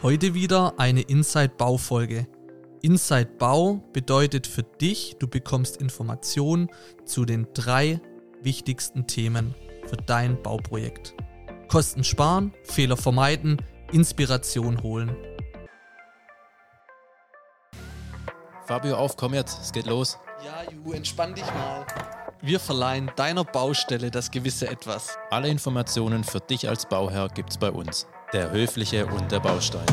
Heute 0.00 0.32
wieder 0.32 0.74
eine 0.78 1.00
Inside 1.00 1.54
Bau 1.58 1.76
Folge. 1.76 2.28
Inside 2.82 3.32
Bau 3.36 3.82
bedeutet 3.92 4.46
für 4.46 4.62
dich, 4.62 5.16
du 5.18 5.26
bekommst 5.26 5.78
Informationen 5.78 6.68
zu 7.04 7.24
den 7.24 7.48
drei 7.52 8.00
wichtigsten 8.40 9.08
Themen 9.08 9.56
für 9.88 9.96
dein 9.96 10.40
Bauprojekt. 10.40 11.14
Kosten 11.66 12.04
sparen, 12.04 12.54
Fehler 12.62 12.96
vermeiden, 12.96 13.60
Inspiration 13.90 14.84
holen. 14.84 15.16
Fabio, 18.66 18.94
auf, 18.94 19.16
komm 19.16 19.34
jetzt, 19.34 19.60
es 19.60 19.72
geht 19.72 19.86
los. 19.86 20.16
Ja, 20.44 20.62
Ju, 20.70 20.92
entspann 20.92 21.34
dich 21.34 21.46
mal. 21.54 21.84
Wir 22.40 22.60
verleihen 22.60 23.10
deiner 23.16 23.42
Baustelle 23.42 24.12
das 24.12 24.30
gewisse 24.30 24.68
Etwas. 24.68 25.18
Alle 25.30 25.48
Informationen 25.48 26.22
für 26.22 26.38
dich 26.38 26.68
als 26.68 26.86
Bauherr 26.86 27.28
gibt's 27.30 27.58
bei 27.58 27.72
uns. 27.72 28.06
Der 28.34 28.50
Höfliche 28.50 29.06
und 29.06 29.32
der 29.32 29.40
Baustein. 29.40 29.86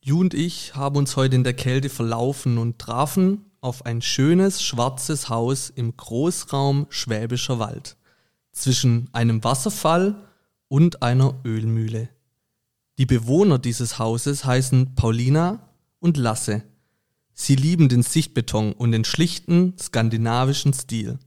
Ju 0.00 0.20
und 0.20 0.32
ich 0.32 0.76
haben 0.76 0.94
uns 0.94 1.16
heute 1.16 1.34
in 1.34 1.42
der 1.42 1.54
Kälte 1.54 1.88
verlaufen 1.88 2.58
und 2.58 2.78
trafen 2.78 3.46
auf 3.60 3.84
ein 3.84 4.00
schönes 4.00 4.62
schwarzes 4.62 5.28
Haus 5.28 5.70
im 5.70 5.96
Großraum 5.96 6.86
Schwäbischer 6.88 7.58
Wald 7.58 7.96
zwischen 8.52 9.08
einem 9.12 9.42
Wasserfall 9.42 10.14
und 10.68 11.02
einer 11.02 11.34
Ölmühle. 11.44 12.10
Die 12.98 13.06
Bewohner 13.06 13.58
dieses 13.58 13.98
Hauses 13.98 14.44
heißen 14.44 14.94
Paulina 14.94 15.68
und 15.98 16.16
Lasse. 16.16 16.62
Sie 17.32 17.56
lieben 17.56 17.88
den 17.88 18.04
Sichtbeton 18.04 18.72
und 18.72 18.92
den 18.92 19.04
schlichten 19.04 19.76
skandinavischen 19.76 20.72
Stil. 20.72 21.18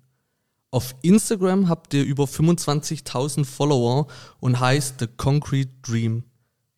Auf 0.69 0.95
Instagram 1.01 1.69
habt 1.69 1.93
ihr 1.93 2.03
über 2.03 2.25
25.000 2.25 3.45
Follower 3.45 4.07
und 4.39 4.59
heißt 4.59 4.99
The 4.99 5.07
Concrete 5.07 5.71
Dream. 5.81 6.23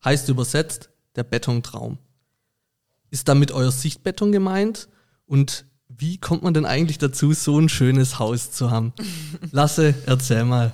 Heißt 0.06 0.30
übersetzt 0.30 0.90
der 1.16 1.24
Betontraum. 1.24 1.98
Ist 3.10 3.28
damit 3.28 3.52
euer 3.52 3.72
Sichtbeton 3.72 4.32
gemeint? 4.32 4.90
Und 5.26 5.66
wie 5.88 6.18
kommt 6.20 6.44
man 6.44 6.54
denn 6.54 6.66
eigentlich 6.66 7.00
dazu, 7.00 7.34
so 7.34 7.58
ein 7.60 7.68
schönes 7.68 8.20
Haus 8.20 8.52
zu 8.52 8.70
haben? 8.70 8.94
Lasse, 9.52 9.96
erzähl 10.06 10.46
mal. 10.46 10.74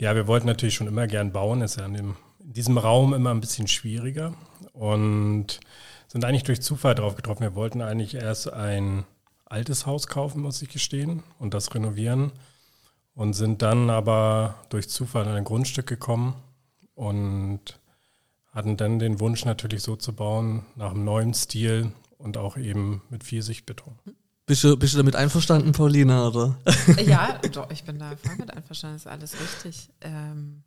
Ja, 0.00 0.14
wir 0.14 0.26
wollten 0.26 0.46
natürlich 0.46 0.74
schon 0.74 0.86
immer 0.86 1.06
gern 1.06 1.30
bauen. 1.30 1.60
Ist 1.60 1.76
ja 1.76 1.84
in, 1.84 1.94
dem, 1.94 2.16
in 2.40 2.54
diesem 2.54 2.78
Raum 2.78 3.12
immer 3.12 3.30
ein 3.30 3.40
bisschen 3.40 3.68
schwieriger. 3.68 4.34
Und 4.72 5.60
sind 6.08 6.24
eigentlich 6.24 6.44
durch 6.44 6.62
Zufall 6.62 6.94
drauf 6.94 7.16
getroffen. 7.16 7.42
Wir 7.42 7.54
wollten 7.54 7.82
eigentlich 7.82 8.14
erst 8.14 8.50
ein 8.50 9.04
altes 9.44 9.86
Haus 9.86 10.06
kaufen, 10.06 10.42
muss 10.42 10.62
ich 10.62 10.68
gestehen, 10.68 11.22
und 11.38 11.54
das 11.54 11.74
renovieren. 11.74 12.32
Und 13.14 13.34
sind 13.34 13.62
dann 13.62 13.90
aber 13.90 14.56
durch 14.70 14.88
Zufall 14.88 15.28
an 15.28 15.36
ein 15.36 15.44
Grundstück 15.44 15.86
gekommen 15.86 16.34
und 16.94 17.78
hatten 18.52 18.76
dann 18.76 18.98
den 18.98 19.20
Wunsch 19.20 19.44
natürlich 19.44 19.82
so 19.82 19.94
zu 19.94 20.12
bauen, 20.12 20.64
nach 20.74 20.90
einem 20.90 21.04
neuen 21.04 21.34
Stil 21.34 21.92
und 22.18 22.36
auch 22.36 22.56
eben 22.56 23.02
mit 23.10 23.22
viel 23.22 23.42
Sichtbeton. 23.42 23.98
Bist 24.46 24.62
du, 24.62 24.76
bist 24.76 24.94
du 24.94 24.98
damit 24.98 25.16
einverstanden, 25.16 25.72
Paulina, 25.72 26.26
oder? 26.28 26.56
Ja, 27.04 27.38
doch, 27.52 27.70
ich 27.70 27.84
bin 27.84 27.98
da 27.98 28.16
voll 28.16 28.36
mit 28.36 28.52
einverstanden, 28.52 28.96
ist 28.96 29.06
alles 29.06 29.40
richtig. 29.40 29.90
Ähm, 30.00 30.62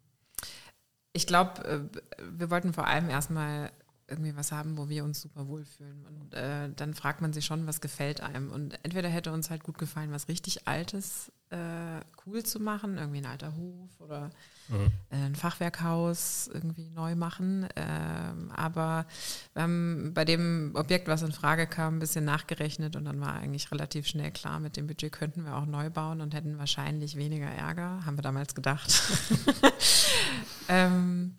ich 1.14 1.28
glaube, 1.28 1.90
wir 2.32 2.50
wollten 2.50 2.74
vor 2.74 2.88
allem 2.88 3.10
erstmal 3.10 3.72
irgendwie 4.08 4.36
was 4.36 4.52
haben, 4.52 4.78
wo 4.78 4.90
wir 4.90 5.04
uns 5.04 5.22
super 5.22 5.48
wohlfühlen. 5.48 6.06
Und 6.06 6.34
äh, 6.34 6.70
dann 6.76 6.94
fragt 6.94 7.22
man 7.22 7.34
sich 7.34 7.46
schon, 7.46 7.68
was 7.68 7.82
gefällt 7.82 8.22
einem. 8.22 8.52
Und 8.52 8.80
entweder 8.84 9.10
hätte 9.10 9.32
uns 9.32 9.50
halt 9.50 9.64
gut 9.64 9.78
gefallen, 9.78 10.12
was 10.12 10.28
richtig 10.28 10.68
Altes 10.68 11.32
äh, 11.50 12.02
cool 12.26 12.44
zu 12.44 12.60
machen, 12.60 12.98
irgendwie 12.98 13.20
ein 13.20 13.26
alter 13.26 13.56
Hof 13.56 13.90
oder 14.00 14.32
mhm. 14.68 14.92
äh, 15.10 15.16
ein 15.16 15.36
Fachwerkhaus 15.36 16.50
irgendwie 16.54 16.90
neu 16.90 17.16
machen. 17.16 17.68
Ähm, 17.76 18.52
aber 18.52 19.06
wir 19.54 19.64
haben 19.64 20.12
bei 20.14 20.26
dem 20.26 20.72
Objekt, 20.76 21.08
was 21.08 21.22
in 21.22 21.32
Frage 21.32 21.68
kam, 21.68 21.98
ein 21.98 22.00
bisschen 22.00 22.26
nachgerechnet 22.26 22.96
und 22.96 23.06
dann 23.06 23.20
war 23.22 23.34
eigentlich 23.34 23.72
relativ 23.72 24.08
schnell 24.08 24.32
klar, 24.32 24.60
mit 24.60 24.76
dem 24.76 24.88
Budget 24.88 25.12
könnten 25.12 25.46
wir 25.46 25.56
auch 25.56 25.66
neu 25.66 25.90
bauen 25.90 26.22
und 26.22 26.34
hätten 26.34 26.58
wahrscheinlich 26.58 27.16
weniger 27.16 27.48
Ärger, 27.48 28.06
haben 28.06 28.18
wir 28.18 28.24
damals 28.24 28.54
gedacht. 28.56 29.02
ähm, 30.68 31.36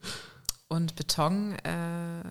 und 0.68 0.96
Beton 0.96 1.52
äh, 1.64 2.22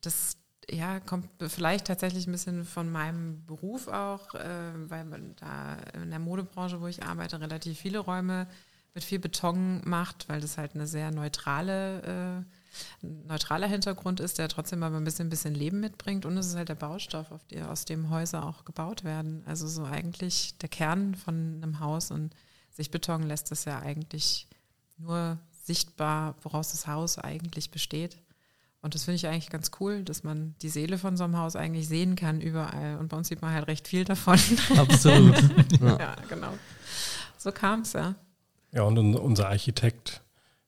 das 0.00 0.36
ja, 0.70 1.00
kommt 1.00 1.28
vielleicht 1.48 1.86
tatsächlich 1.86 2.26
ein 2.26 2.32
bisschen 2.32 2.64
von 2.64 2.90
meinem 2.90 3.44
Beruf 3.46 3.88
auch, 3.88 4.34
äh, 4.34 4.72
weil 4.88 5.04
man 5.04 5.34
da 5.36 5.76
in 5.94 6.10
der 6.10 6.18
Modebranche, 6.18 6.80
wo 6.80 6.86
ich 6.86 7.02
arbeite, 7.02 7.40
relativ 7.40 7.78
viele 7.78 7.98
Räume 7.98 8.46
mit 8.94 9.04
viel 9.04 9.18
Beton 9.18 9.80
macht, 9.84 10.28
weil 10.28 10.40
das 10.40 10.58
halt 10.58 10.74
eine 10.74 10.86
sehr 10.86 11.10
neutrale, 11.10 12.44
äh, 13.02 13.06
neutraler 13.06 13.66
Hintergrund 13.66 14.20
ist, 14.20 14.38
der 14.38 14.48
trotzdem 14.48 14.82
aber 14.82 14.96
ein 14.96 15.04
bisschen, 15.04 15.26
ein 15.26 15.30
bisschen 15.30 15.54
Leben 15.54 15.80
mitbringt 15.80 16.24
und 16.24 16.36
es 16.36 16.48
ist 16.48 16.56
halt 16.56 16.68
der 16.68 16.74
Baustoff, 16.74 17.28
die, 17.50 17.62
aus 17.62 17.84
dem 17.84 18.10
Häuser 18.10 18.44
auch 18.44 18.64
gebaut 18.64 19.04
werden. 19.04 19.42
Also 19.46 19.68
so 19.68 19.84
eigentlich 19.84 20.56
der 20.58 20.68
Kern 20.68 21.14
von 21.14 21.60
einem 21.62 21.80
Haus 21.80 22.10
und 22.10 22.34
sich 22.70 22.90
Beton 22.90 23.22
lässt 23.24 23.50
das 23.50 23.64
ja 23.64 23.80
eigentlich 23.80 24.48
nur 24.98 25.38
sichtbar, 25.64 26.34
woraus 26.42 26.72
das 26.72 26.86
Haus 26.86 27.18
eigentlich 27.18 27.70
besteht. 27.70 28.18
Und 28.82 28.94
das 28.94 29.04
finde 29.04 29.16
ich 29.16 29.26
eigentlich 29.26 29.50
ganz 29.50 29.70
cool, 29.78 30.02
dass 30.04 30.22
man 30.24 30.54
die 30.62 30.70
Seele 30.70 30.96
von 30.96 31.16
so 31.16 31.24
einem 31.24 31.36
Haus 31.36 31.54
eigentlich 31.54 31.86
sehen 31.86 32.16
kann 32.16 32.40
überall. 32.40 32.96
Und 32.98 33.08
bei 33.08 33.16
uns 33.16 33.28
sieht 33.28 33.42
man 33.42 33.52
halt 33.52 33.68
recht 33.68 33.86
viel 33.86 34.04
davon. 34.04 34.38
Absolut. 34.76 35.36
ja. 35.80 35.98
ja, 35.98 36.16
genau. 36.28 36.54
So 37.36 37.52
kam 37.52 37.82
es, 37.82 37.92
ja. 37.92 38.14
Ja, 38.72 38.82
und 38.84 38.96
unser 38.98 39.48
Architekt 39.48 40.22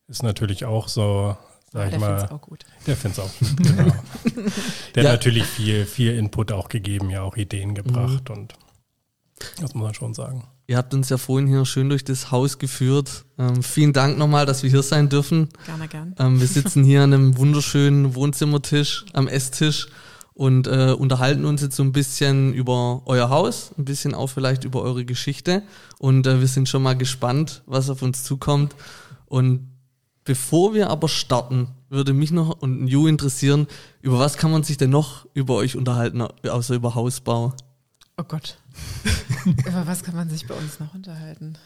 ist 0.07 0.21
natürlich 0.21 0.65
auch 0.65 0.89
so, 0.89 1.37
sag 1.71 1.85
ich 1.85 1.91
der 1.91 1.99
mal. 1.99 2.07
Der 2.07 2.17
findet 2.17 2.25
es 2.25 2.31
auch 2.31 2.41
gut. 2.41 2.65
Der 2.85 2.97
findet 2.97 3.17
es 3.17 3.23
auch 3.23 3.39
gut, 3.39 3.57
genau. 3.57 3.95
Der 4.95 5.03
ja. 5.03 5.09
hat 5.09 5.17
natürlich 5.17 5.45
viel, 5.45 5.85
viel 5.85 6.15
Input 6.15 6.51
auch 6.51 6.69
gegeben, 6.69 7.09
ja 7.09 7.21
auch 7.21 7.37
Ideen 7.37 7.73
gebracht 7.73 8.29
mhm. 8.29 8.35
und 8.35 8.53
das 9.59 9.73
muss 9.73 9.83
man 9.83 9.93
schon 9.93 10.13
sagen. 10.13 10.47
Ihr 10.73 10.77
habt 10.77 10.95
uns 10.95 11.09
ja 11.09 11.19
vorhin 11.19 11.47
hier 11.47 11.65
schön 11.65 11.87
durch 11.87 12.03
das 12.03 12.31
Haus 12.31 12.57
geführt. 12.57 13.25
Ähm, 13.37 13.61
vielen 13.61 13.93
Dank 13.93 14.17
nochmal, 14.17 14.47
dass 14.47 14.63
wir 14.63 14.71
hier 14.71 14.81
sein 14.81 15.07
dürfen. 15.07 15.49
Gerne, 15.67 15.87
gerne. 15.87 16.15
Ähm, 16.17 16.39
wir 16.39 16.47
sitzen 16.47 16.83
hier 16.83 17.03
an 17.03 17.13
einem 17.13 17.37
wunderschönen 17.37 18.15
Wohnzimmertisch, 18.15 19.05
am 19.13 19.27
Esstisch 19.27 19.85
und 20.33 20.65
äh, 20.65 20.95
unterhalten 20.97 21.45
uns 21.45 21.61
jetzt 21.61 21.75
so 21.75 21.83
ein 21.83 21.91
bisschen 21.91 22.55
über 22.55 23.03
euer 23.05 23.29
Haus, 23.29 23.69
ein 23.77 23.85
bisschen 23.85 24.15
auch 24.15 24.31
vielleicht 24.31 24.63
über 24.63 24.81
eure 24.81 25.05
Geschichte. 25.05 25.61
Und 25.99 26.25
äh, 26.25 26.39
wir 26.39 26.47
sind 26.47 26.67
schon 26.67 26.81
mal 26.81 26.97
gespannt, 26.97 27.61
was 27.67 27.91
auf 27.91 28.01
uns 28.01 28.23
zukommt. 28.23 28.75
Und 29.27 29.69
bevor 30.23 30.73
wir 30.73 30.89
aber 30.89 31.07
starten, 31.07 31.67
würde 31.89 32.13
mich 32.13 32.31
noch 32.31 32.63
und 32.63 32.87
Ju 32.87 33.05
interessieren, 33.05 33.67
über 34.01 34.17
was 34.17 34.37
kann 34.37 34.49
man 34.49 34.63
sich 34.63 34.77
denn 34.77 34.89
noch 34.89 35.27
über 35.35 35.53
euch 35.53 35.75
unterhalten, 35.75 36.23
außer 36.23 36.73
über 36.73 36.95
Hausbau? 36.95 37.53
Oh 38.17 38.23
Gott. 38.23 38.57
Über 39.45 39.87
was 39.87 40.03
kann 40.03 40.15
man 40.15 40.29
sich 40.29 40.47
bei 40.47 40.55
uns 40.55 40.79
noch 40.79 40.93
unterhalten? 40.93 41.57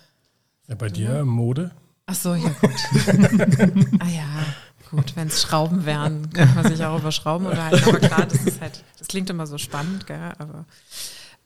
Ja, 0.68 0.75
bei 0.75 0.90
dir 0.90 1.23
Mode? 1.25 1.72
Ach 2.06 2.16
so, 2.16 2.35
ja 2.35 2.50
gut. 2.50 2.72
ah 4.00 4.07
ja, 4.07 4.25
gut, 4.91 5.16
wenn 5.16 5.28
es 5.28 5.41
Schrauben 5.41 5.85
wären, 5.85 6.29
könnte 6.31 6.56
man 6.56 6.67
sich 6.67 6.84
auch 6.85 7.00
über 7.00 7.12
Schrauben 7.12 7.47
unterhalten. 7.47 7.84
Aber 7.88 8.00
klar, 8.00 8.25
das 8.25 8.46
ist 8.46 8.62
halt, 8.62 8.84
das 8.97 9.07
klingt 9.07 9.29
immer 9.29 9.46
so 9.46 9.57
spannend, 9.57 10.07
gell? 10.07 10.34
Aber 10.40 10.66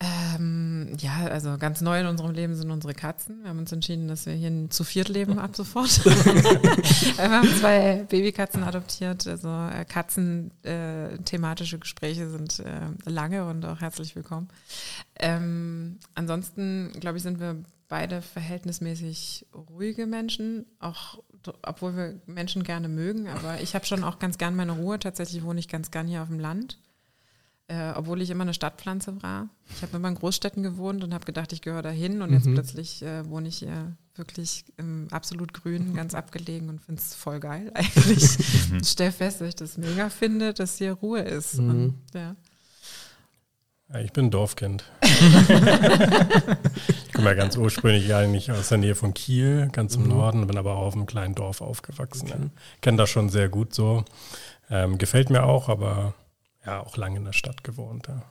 ähm, 0.02 0.98
ja, 0.98 1.28
also 1.28 1.58
ganz 1.60 1.80
neu 1.82 2.00
in 2.00 2.08
unserem 2.08 2.32
Leben 2.32 2.56
sind 2.56 2.72
unsere 2.72 2.96
Katzen. 2.96 3.44
Wir 3.44 3.50
haben 3.50 3.60
uns 3.60 3.72
entschieden, 3.72 4.08
dass 4.08 4.26
wir 4.26 4.34
hier 4.34 4.68
zu 4.72 4.84
viert 4.84 5.10
leben 5.10 5.38
ab 5.38 5.56
sofort. 5.56 6.04
wir 6.06 7.30
haben 7.30 7.48
zwei 7.60 8.08
Babykatzen 8.10 8.64
adoptiert. 8.64 9.28
Also 9.28 9.48
äh, 9.48 9.86
Katzen-thematische 9.86 11.76
äh, 11.76 11.80
Gespräche 11.80 12.30
sind 12.32 12.62
äh, 12.62 12.88
lange 13.06 13.46
und 13.46 13.64
auch 13.64 13.80
herzlich 13.82 14.16
willkommen. 14.16 14.48
Ähm, 15.20 16.00
ansonsten, 16.16 16.92
glaube 17.00 17.18
ich, 17.18 17.24
sind 17.24 17.40
wir 17.40 17.58
beide 17.88 18.24
verhältnismäßig 18.24 19.46
ruhige 19.54 20.08
Menschen, 20.08 20.66
auch 20.80 21.20
obwohl 21.62 21.96
wir 21.96 22.20
Menschen 22.26 22.64
gerne 22.64 22.88
mögen. 22.88 23.28
Aber 23.28 23.62
ich 23.62 23.76
habe 23.76 23.86
schon 23.86 24.04
auch 24.04 24.18
ganz 24.18 24.40
gern 24.40 24.56
meine 24.56 24.72
Ruhe. 24.72 24.98
Tatsächlich 24.98 25.44
wohne 25.44 25.60
ich 25.60 25.68
ganz 25.68 25.92
gern 25.92 26.08
hier 26.08 26.24
auf 26.24 26.30
dem 26.30 26.40
Land 26.40 26.80
äh, 27.72 27.94
obwohl 27.96 28.22
ich 28.22 28.30
immer 28.30 28.44
eine 28.44 28.54
Stadtpflanze 28.54 29.24
war. 29.24 29.48
Ich 29.74 29.82
habe 29.82 29.96
immer 29.96 30.10
in 30.10 30.16
Großstädten 30.16 30.62
gewohnt 30.62 31.06
und 31.06 31.14
habe 31.14 31.24
gedacht, 31.24 31.54
ich 31.54 31.62
gehöre 31.62 31.82
dahin 31.82 32.22
und 32.22 32.34
jetzt 32.34 32.46
mhm. 32.46 32.56
plötzlich 32.56 33.02
äh, 33.02 33.26
wohne 33.30 33.48
ich 33.48 33.60
hier 33.60 33.96
wirklich 34.16 34.66
im 34.76 35.08
absolut 35.10 35.54
grün, 35.54 35.96
ganz 35.96 36.14
abgelegen 36.14 36.68
und 36.68 36.82
finde 36.82 37.02
es 37.02 37.16
voll 37.16 37.40
geil 37.40 37.72
eigentlich. 37.76 38.38
Mhm. 38.70 38.80
ich 38.82 38.90
stelle 38.90 39.14
fest, 39.14 39.40
dass 39.40 39.48
ich 39.48 39.56
das 39.56 39.78
mega 39.78 40.10
finde, 40.10 40.54
dass 40.54 40.80
hier 40.80 40.92
Ruhe 40.94 41.22
ist. 41.22 41.60
Mhm. 41.60 41.70
Und, 41.70 41.96
ja. 42.14 42.36
Ja, 43.94 44.00
ich 44.00 44.12
bin 44.12 44.32
Dorfkind. 44.32 44.84
ich 45.02 45.10
komme 47.14 47.30
ja 47.30 47.34
ganz 47.36 47.56
ursprünglich 47.56 48.14
eigentlich 48.14 48.52
aus 48.52 48.68
der 48.68 48.80
Nähe 48.80 48.96
von 48.96 49.14
Kiel, 49.14 49.70
ganz 49.72 49.96
im 49.96 50.04
mhm. 50.04 50.10
Norden, 50.10 50.48
bin 50.48 50.58
aber 50.58 50.76
auch 50.76 50.88
auf 50.88 50.96
einem 50.96 51.06
kleinen 51.06 51.36
Dorf 51.36 51.62
aufgewachsen. 51.62 52.28
Okay. 52.28 52.50
Kenne 52.82 52.98
das 52.98 53.10
schon 53.10 53.30
sehr 53.30 53.48
gut 53.48 53.74
so. 53.74 54.04
Ähm, 54.70 54.98
gefällt 54.98 55.30
mir 55.30 55.44
auch, 55.44 55.70
aber 55.70 56.16
ja 56.66 56.82
auch 56.82 56.98
lange 56.98 57.18
in 57.18 57.26
der 57.26 57.34
Stadt 57.34 57.64
gewohnt. 57.64 58.08
Ja. 58.08 58.24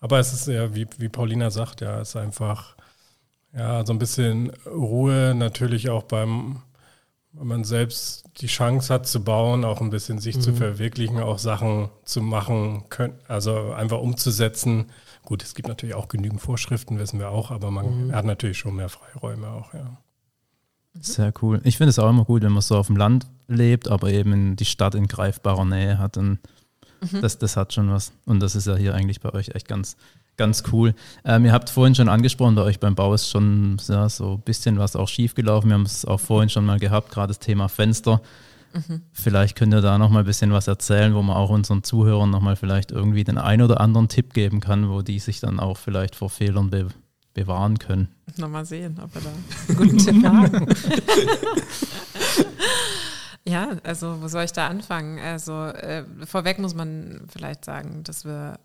Aber 0.00 0.18
es 0.18 0.32
ist 0.32 0.46
ja, 0.46 0.74
wie, 0.74 0.86
wie 0.98 1.08
Paulina 1.08 1.50
sagt, 1.50 1.80
ja, 1.80 2.00
es 2.00 2.10
ist 2.10 2.16
einfach 2.16 2.76
ja 3.52 3.84
so 3.86 3.92
ein 3.92 3.98
bisschen 3.98 4.50
Ruhe 4.66 5.34
natürlich 5.34 5.90
auch 5.90 6.02
beim 6.04 6.62
weil 7.34 7.46
man 7.46 7.64
selbst 7.64 8.24
die 8.40 8.46
Chance 8.46 8.94
hat 8.94 9.06
zu 9.06 9.22
bauen, 9.22 9.64
auch 9.64 9.80
ein 9.80 9.90
bisschen 9.90 10.18
sich 10.20 10.36
mhm. 10.36 10.40
zu 10.40 10.54
verwirklichen, 10.54 11.20
auch 11.20 11.38
Sachen 11.38 11.90
zu 12.04 12.22
machen, 12.22 12.84
können, 12.88 13.14
also 13.26 13.72
einfach 13.72 13.98
umzusetzen. 13.98 14.86
Gut, 15.24 15.42
es 15.42 15.54
gibt 15.54 15.68
natürlich 15.68 15.96
auch 15.96 16.08
genügend 16.08 16.40
Vorschriften, 16.40 16.98
wissen 16.98 17.18
wir 17.18 17.30
auch, 17.30 17.50
aber 17.50 17.70
man 17.70 18.06
mhm. 18.06 18.14
hat 18.14 18.24
natürlich 18.24 18.58
schon 18.58 18.76
mehr 18.76 18.88
Freiräume 18.88 19.48
auch, 19.48 19.74
ja. 19.74 19.98
Sehr 21.00 21.32
cool. 21.42 21.60
Ich 21.64 21.76
finde 21.76 21.90
es 21.90 21.98
auch 21.98 22.08
immer 22.08 22.24
gut, 22.24 22.42
wenn 22.42 22.52
man 22.52 22.62
so 22.62 22.76
auf 22.76 22.86
dem 22.86 22.96
Land 22.96 23.26
lebt, 23.48 23.88
aber 23.88 24.12
eben 24.12 24.54
die 24.54 24.64
Stadt 24.64 24.94
in 24.94 25.08
greifbarer 25.08 25.64
Nähe 25.64 25.98
hat. 25.98 26.16
Und 26.16 26.38
mhm. 27.10 27.20
das, 27.20 27.38
das 27.38 27.56
hat 27.56 27.72
schon 27.72 27.90
was. 27.90 28.12
Und 28.26 28.40
das 28.40 28.54
ist 28.54 28.66
ja 28.66 28.76
hier 28.76 28.94
eigentlich 28.94 29.20
bei 29.20 29.32
euch 29.32 29.50
echt 29.50 29.68
ganz, 29.68 29.96
ganz 30.36 30.64
cool. 30.72 30.94
Ähm, 31.24 31.44
ihr 31.44 31.52
habt 31.52 31.70
vorhin 31.70 31.94
schon 31.94 32.08
angesprochen, 32.08 32.54
bei 32.54 32.62
euch 32.62 32.80
beim 32.80 32.94
Bau 32.94 33.14
ist 33.14 33.28
schon 33.28 33.78
ja, 33.88 34.08
so 34.08 34.34
ein 34.34 34.40
bisschen 34.40 34.78
was 34.78 34.96
auch 34.96 35.08
schiefgelaufen. 35.08 35.70
Wir 35.70 35.74
haben 35.74 35.86
es 35.86 36.04
auch 36.04 36.20
vorhin 36.20 36.48
schon 36.48 36.66
mal 36.66 36.78
gehabt, 36.78 37.10
gerade 37.10 37.28
das 37.28 37.38
Thema 37.38 37.68
Fenster. 37.68 38.20
Mhm. 38.74 39.02
Vielleicht 39.12 39.56
könnt 39.56 39.72
ihr 39.72 39.80
da 39.80 39.98
noch 39.98 40.10
mal 40.10 40.20
ein 40.20 40.24
bisschen 40.24 40.52
was 40.52 40.66
erzählen, 40.66 41.14
wo 41.14 41.22
man 41.22 41.36
auch 41.36 41.50
unseren 41.50 41.84
Zuhörern 41.84 42.30
noch 42.30 42.40
mal 42.40 42.56
vielleicht 42.56 42.90
irgendwie 42.90 43.24
den 43.24 43.38
einen 43.38 43.62
oder 43.62 43.80
anderen 43.80 44.08
Tipp 44.08 44.34
geben 44.34 44.60
kann, 44.60 44.90
wo 44.90 45.02
die 45.02 45.20
sich 45.20 45.40
dann 45.40 45.60
auch 45.60 45.76
vielleicht 45.76 46.16
vor 46.16 46.30
Fehlern 46.30 46.70
be 46.70 46.88
bewahren 47.32 47.80
können. 47.80 48.14
Nochmal 48.36 48.64
sehen, 48.64 48.96
ob 49.02 49.12
wir 49.12 49.20
da 49.20 49.30
einen 49.68 49.76
guten 49.76 49.98
Tipp 49.98 50.24
haben. 50.24 50.66
ja, 53.46 53.76
also 53.82 54.22
wo 54.22 54.28
soll 54.28 54.44
ich 54.44 54.52
da 54.52 54.68
anfangen? 54.68 55.18
Also 55.18 55.52
äh, 55.66 56.04
vorweg 56.26 56.58
muss 56.58 56.74
man 56.74 57.26
vielleicht 57.30 57.64
sagen, 57.64 58.02
dass 58.04 58.24
wir 58.24 58.58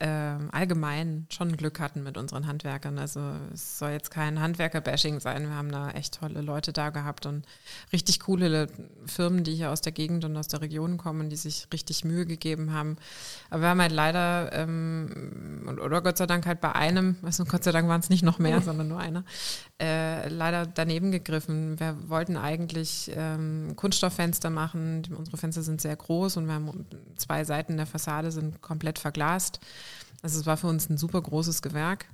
äh, 0.00 0.06
allgemein 0.50 1.26
schon 1.30 1.56
Glück 1.56 1.78
hatten 1.78 2.02
mit 2.02 2.18
unseren 2.18 2.46
Handwerkern. 2.46 2.98
Also 2.98 3.20
es 3.54 3.78
soll 3.78 3.90
jetzt 3.90 4.10
kein 4.10 4.40
Handwerker-Bashing 4.40 5.20
sein. 5.20 5.48
Wir 5.48 5.54
haben 5.54 5.70
da 5.70 5.90
echt 5.90 6.18
tolle 6.18 6.40
Leute 6.40 6.72
da 6.72 6.90
gehabt 6.90 7.24
und 7.24 7.46
richtig 7.92 8.20
coole 8.20 8.68
Firmen, 9.06 9.44
die 9.44 9.54
hier 9.54 9.70
aus 9.70 9.80
der 9.80 9.92
Gegend 9.92 10.24
und 10.24 10.36
aus 10.36 10.48
der 10.48 10.60
Region 10.60 10.96
kommen, 10.96 11.30
die 11.30 11.36
sich 11.36 11.68
richtig 11.72 12.04
Mühe 12.04 12.26
gegeben 12.26 12.72
haben. 12.72 12.96
Aber 13.48 13.62
wir 13.62 13.68
haben 13.68 13.80
halt 13.80 13.92
leider, 13.92 14.52
ähm, 14.52 15.68
oder 15.82 16.02
Gott 16.02 16.18
sei 16.18 16.26
Dank 16.26 16.46
halt 16.46 16.60
bei 16.60 16.72
einem, 16.72 17.16
also 17.22 17.44
Gott 17.44 17.62
sei 17.62 17.70
Dank 17.70 17.88
waren 17.88 18.00
es 18.00 18.10
nicht 18.10 18.24
noch 18.24 18.40
mehr, 18.40 18.60
sondern 18.62 18.88
nur 18.88 18.98
einer, 18.98 19.24
äh, 19.80 20.28
leider 20.28 20.66
daneben 20.66 21.12
gegriffen. 21.12 21.78
Wir 21.78 21.96
wollten 22.08 22.36
eigentlich 22.36 23.12
ähm, 23.14 23.74
Kunststofffenster 23.76 24.50
machen. 24.50 25.02
Unsere 25.16 25.36
Fenster 25.36 25.62
sind 25.62 25.80
sehr 25.80 25.94
groß 25.94 26.38
und 26.38 26.46
wir 26.46 26.54
haben 26.54 26.86
zwei 27.16 27.44
Seiten 27.44 27.76
der 27.76 27.86
Fassade 27.86 28.32
sind 28.32 28.60
komplett 28.62 28.98
verglast. 28.98 29.60
Also 30.26 30.40
es 30.40 30.46
war 30.46 30.56
für 30.56 30.66
uns 30.66 30.90
ein 30.90 30.98
super 30.98 31.22
großes 31.22 31.62
Gewerk. 31.62 32.06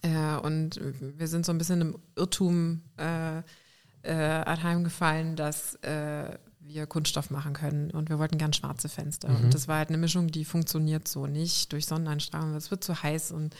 Äh, 0.00 0.36
und 0.38 0.80
wir 1.18 1.28
sind 1.28 1.44
so 1.44 1.52
ein 1.52 1.58
bisschen 1.58 1.82
im 1.82 1.98
Irrtum 2.16 2.80
äh, 2.96 3.40
äh, 4.04 4.14
anheimgefallen, 4.14 5.36
dass 5.36 5.74
äh, 5.82 6.38
wir 6.60 6.86
Kunststoff 6.86 7.28
machen 7.28 7.52
können 7.52 7.90
und 7.90 8.08
wir 8.08 8.18
wollten 8.18 8.38
gern 8.38 8.54
schwarze 8.54 8.88
Fenster. 8.88 9.28
Mhm. 9.28 9.44
Und 9.44 9.54
das 9.54 9.68
war 9.68 9.76
halt 9.76 9.90
eine 9.90 9.98
Mischung, 9.98 10.28
die 10.28 10.46
funktioniert 10.46 11.08
so 11.08 11.26
nicht 11.26 11.72
durch 11.72 11.84
Sonneneinstrahlung. 11.84 12.54
Es 12.54 12.70
wird 12.70 12.82
zu 12.82 13.02
heiß 13.02 13.32
und 13.32 13.54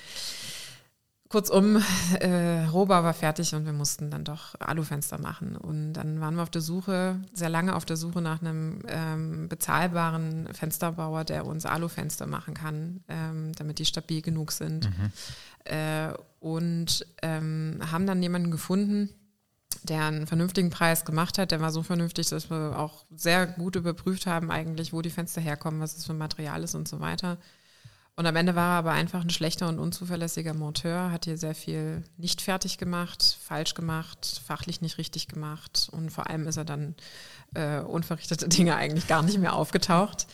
Kurzum, 1.28 1.82
äh, 2.20 2.64
Rohbau 2.66 3.02
war 3.02 3.14
fertig 3.14 3.54
und 3.54 3.66
wir 3.66 3.72
mussten 3.72 4.10
dann 4.10 4.24
doch 4.24 4.54
Alufenster 4.60 5.18
machen. 5.18 5.56
Und 5.56 5.94
dann 5.94 6.20
waren 6.20 6.36
wir 6.36 6.42
auf 6.42 6.50
der 6.50 6.62
Suche, 6.62 7.20
sehr 7.32 7.48
lange 7.48 7.74
auf 7.74 7.84
der 7.84 7.96
Suche 7.96 8.20
nach 8.20 8.40
einem 8.40 8.82
ähm, 8.88 9.48
bezahlbaren 9.48 10.48
Fensterbauer, 10.52 11.24
der 11.24 11.46
uns 11.46 11.66
Alufenster 11.66 12.26
machen 12.26 12.54
kann, 12.54 13.00
ähm, 13.08 13.52
damit 13.56 13.78
die 13.78 13.86
stabil 13.86 14.22
genug 14.22 14.52
sind. 14.52 14.88
Mhm. 14.88 15.12
Äh, 15.64 16.12
und 16.38 17.06
ähm, 17.22 17.80
haben 17.90 18.06
dann 18.06 18.22
jemanden 18.22 18.50
gefunden, 18.50 19.10
der 19.82 20.04
einen 20.04 20.26
vernünftigen 20.26 20.70
Preis 20.70 21.04
gemacht 21.04 21.38
hat. 21.38 21.50
Der 21.50 21.60
war 21.60 21.72
so 21.72 21.82
vernünftig, 21.82 22.28
dass 22.28 22.50
wir 22.50 22.78
auch 22.78 23.04
sehr 23.14 23.46
gut 23.46 23.76
überprüft 23.76 24.26
haben, 24.26 24.50
eigentlich, 24.50 24.92
wo 24.92 25.02
die 25.02 25.10
Fenster 25.10 25.40
herkommen, 25.40 25.80
was 25.80 25.96
es 25.96 26.04
für 26.04 26.14
Material 26.14 26.62
ist 26.62 26.74
und 26.74 26.88
so 26.88 27.00
weiter. 27.00 27.38
Und 28.18 28.24
am 28.24 28.34
Ende 28.34 28.54
war 28.54 28.76
er 28.76 28.78
aber 28.78 28.92
einfach 28.92 29.20
ein 29.20 29.28
schlechter 29.28 29.68
und 29.68 29.78
unzuverlässiger 29.78 30.54
Monteur, 30.54 31.10
hat 31.10 31.26
hier 31.26 31.36
sehr 31.36 31.54
viel 31.54 32.02
nicht 32.16 32.40
fertig 32.40 32.78
gemacht, 32.78 33.38
falsch 33.42 33.74
gemacht, 33.74 34.40
fachlich 34.46 34.80
nicht 34.80 34.96
richtig 34.96 35.28
gemacht 35.28 35.90
und 35.92 36.10
vor 36.10 36.30
allem 36.30 36.46
ist 36.46 36.56
er 36.56 36.64
dann 36.64 36.94
äh, 37.54 37.80
unverrichtete 37.80 38.48
Dinge 38.48 38.74
eigentlich 38.76 39.06
gar 39.06 39.22
nicht 39.22 39.38
mehr 39.38 39.54
aufgetaucht. 39.54 40.26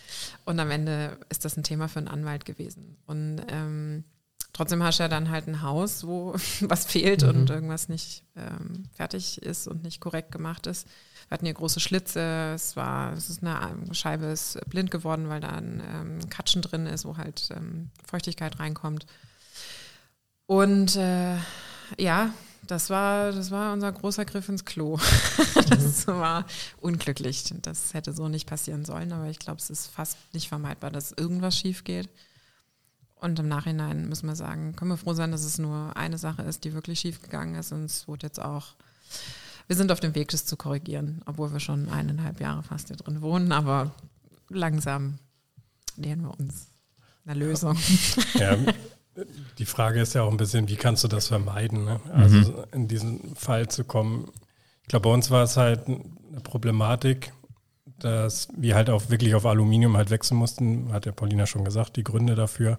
Und 0.45 0.61
am 0.61 0.71
Ende 0.71 1.19
ist 1.29 1.45
das 1.45 1.57
ein 1.57 1.65
Thema 1.65 1.89
für 1.89 1.99
einen 1.99 2.07
Anwalt 2.07 2.45
gewesen. 2.45 2.97
Und 3.07 3.43
ähm, 3.49 4.05
trotzdem 4.53 4.83
hast 4.83 4.99
du 4.99 5.05
ja 5.05 5.09
dann 5.09 5.31
halt 5.31 5.49
ein 5.49 5.63
Haus, 5.63 6.07
wo 6.07 6.35
was 6.61 6.85
fehlt 6.85 7.23
mhm. 7.23 7.29
und 7.29 7.51
irgendwas 7.51 7.89
nicht 7.89 8.25
ähm, 8.37 8.85
fertig 8.95 9.43
ist 9.43 9.67
und 9.69 9.83
nicht 9.83 10.01
korrekt 10.01 10.33
gemacht 10.33 10.67
ist. 10.67 10.87
Wir 11.29 11.35
hatten 11.35 11.47
hier 11.47 11.55
große 11.55 11.81
Schlitze, 11.81 12.53
es 12.55 12.77
war, 12.77 13.13
es 13.15 13.31
ist 13.31 13.43
eine 13.43 13.95
Scheibe 13.95 14.27
ist 14.27 14.59
blind 14.69 14.91
geworden, 14.91 15.29
weil 15.29 15.41
da 15.41 15.51
ein 15.51 15.83
ähm, 15.95 16.29
Katschen 16.29 16.63
drin 16.63 16.87
ist, 16.87 17.05
wo 17.05 17.17
halt 17.17 17.49
ähm, 17.57 17.91
Feuchtigkeit 18.05 18.59
reinkommt. 18.59 19.07
Und 20.47 20.97
äh, 20.97 21.37
ja, 21.97 22.35
das 22.67 22.91
war, 22.91 23.33
das 23.33 23.51
war 23.51 23.73
unser 23.73 23.91
großer 23.91 24.25
Griff 24.25 24.49
ins 24.49 24.65
Klo. 24.65 24.99
das 25.69 26.07
mhm. 26.07 26.13
war 26.13 26.47
unglücklich. 26.81 27.53
Das 27.63 27.95
hätte 27.95 28.13
so 28.13 28.29
nicht 28.29 28.47
passieren 28.47 28.85
sollen, 28.85 29.13
aber 29.13 29.29
ich 29.29 29.39
glaube, 29.39 29.59
es 29.59 29.71
ist 29.71 29.87
fast 29.89 30.17
nicht 30.33 30.49
vermeidbar, 30.49 30.91
dass 30.91 31.13
irgendwas 31.13 31.57
schief 31.57 31.85
geht. 31.85 32.09
Und 33.23 33.39
im 33.39 33.49
Nachhinein 33.49 34.09
müssen 34.09 34.29
wir 34.29 34.37
sagen, 34.37 34.77
können 34.77 34.91
wir 34.91 34.97
froh 34.97 35.15
sein, 35.15 35.33
dass 35.33 35.45
es 35.45 35.59
nur 35.59 35.97
eine 35.97 36.19
Sache 36.19 36.43
ist, 36.43 36.65
die 36.65 36.75
wirklich 36.75 37.01
schief 37.01 37.23
gegangen 37.23 37.55
ist. 37.55 37.73
Und 37.73 37.85
es 37.85 38.07
wurde 38.09 38.27
jetzt 38.27 38.43
auch 38.43 38.75
wir 39.67 39.77
sind 39.77 39.93
auf 39.93 40.01
dem 40.01 40.15
Weg, 40.15 40.29
das 40.29 40.45
zu 40.45 40.57
korrigieren, 40.57 41.23
obwohl 41.27 41.53
wir 41.53 41.61
schon 41.61 41.89
eineinhalb 41.89 42.41
Jahre 42.41 42.63
fast 42.63 42.89
hier 42.89 42.97
drin 42.97 43.23
wohnen, 43.23 43.53
aber 43.53 43.93
langsam 44.51 45.19
nähern 45.97 46.23
wir 46.23 46.39
uns 46.39 46.67
einer 47.25 47.37
Lösung. 47.37 47.79
Ja, 48.35 48.57
die 49.59 49.67
Frage 49.67 50.01
ist 50.01 50.15
ja 50.15 50.23
auch 50.23 50.31
ein 50.31 50.39
bisschen, 50.39 50.69
wie 50.69 50.77
kannst 50.77 51.05
du 51.05 51.09
das 51.09 51.29
vermeiden, 51.29 51.85
ne? 51.85 52.01
also 52.13 52.37
mhm. 52.37 52.65
in 52.73 52.89
diesen 52.89 53.37
Fall 53.37 53.69
zu 53.69 53.85
kommen. 53.85 54.31
Ich 54.83 54.89
glaube, 54.89 55.05
bei 55.05 55.15
uns 55.15 55.31
war 55.31 55.45
es 55.45 55.57
halt 55.57 55.87
eine 55.87 56.41
Problematik, 56.43 57.33
dass 58.05 58.49
wir 58.57 58.75
halt 58.75 58.91
auch 58.91 59.11
wirklich 59.11 59.35
auf 59.35 59.47
Aluminium 59.47 59.97
halt 59.97 60.11
wechseln 60.11 60.37
mussten, 60.37 60.93
hat 60.93 61.07
ja 61.07 61.13
Paulina 61.13 61.47
schon 61.47 61.65
gesagt, 61.65 61.97
die 61.97 62.05
Gründe 62.05 62.35
dafür. 62.35 62.79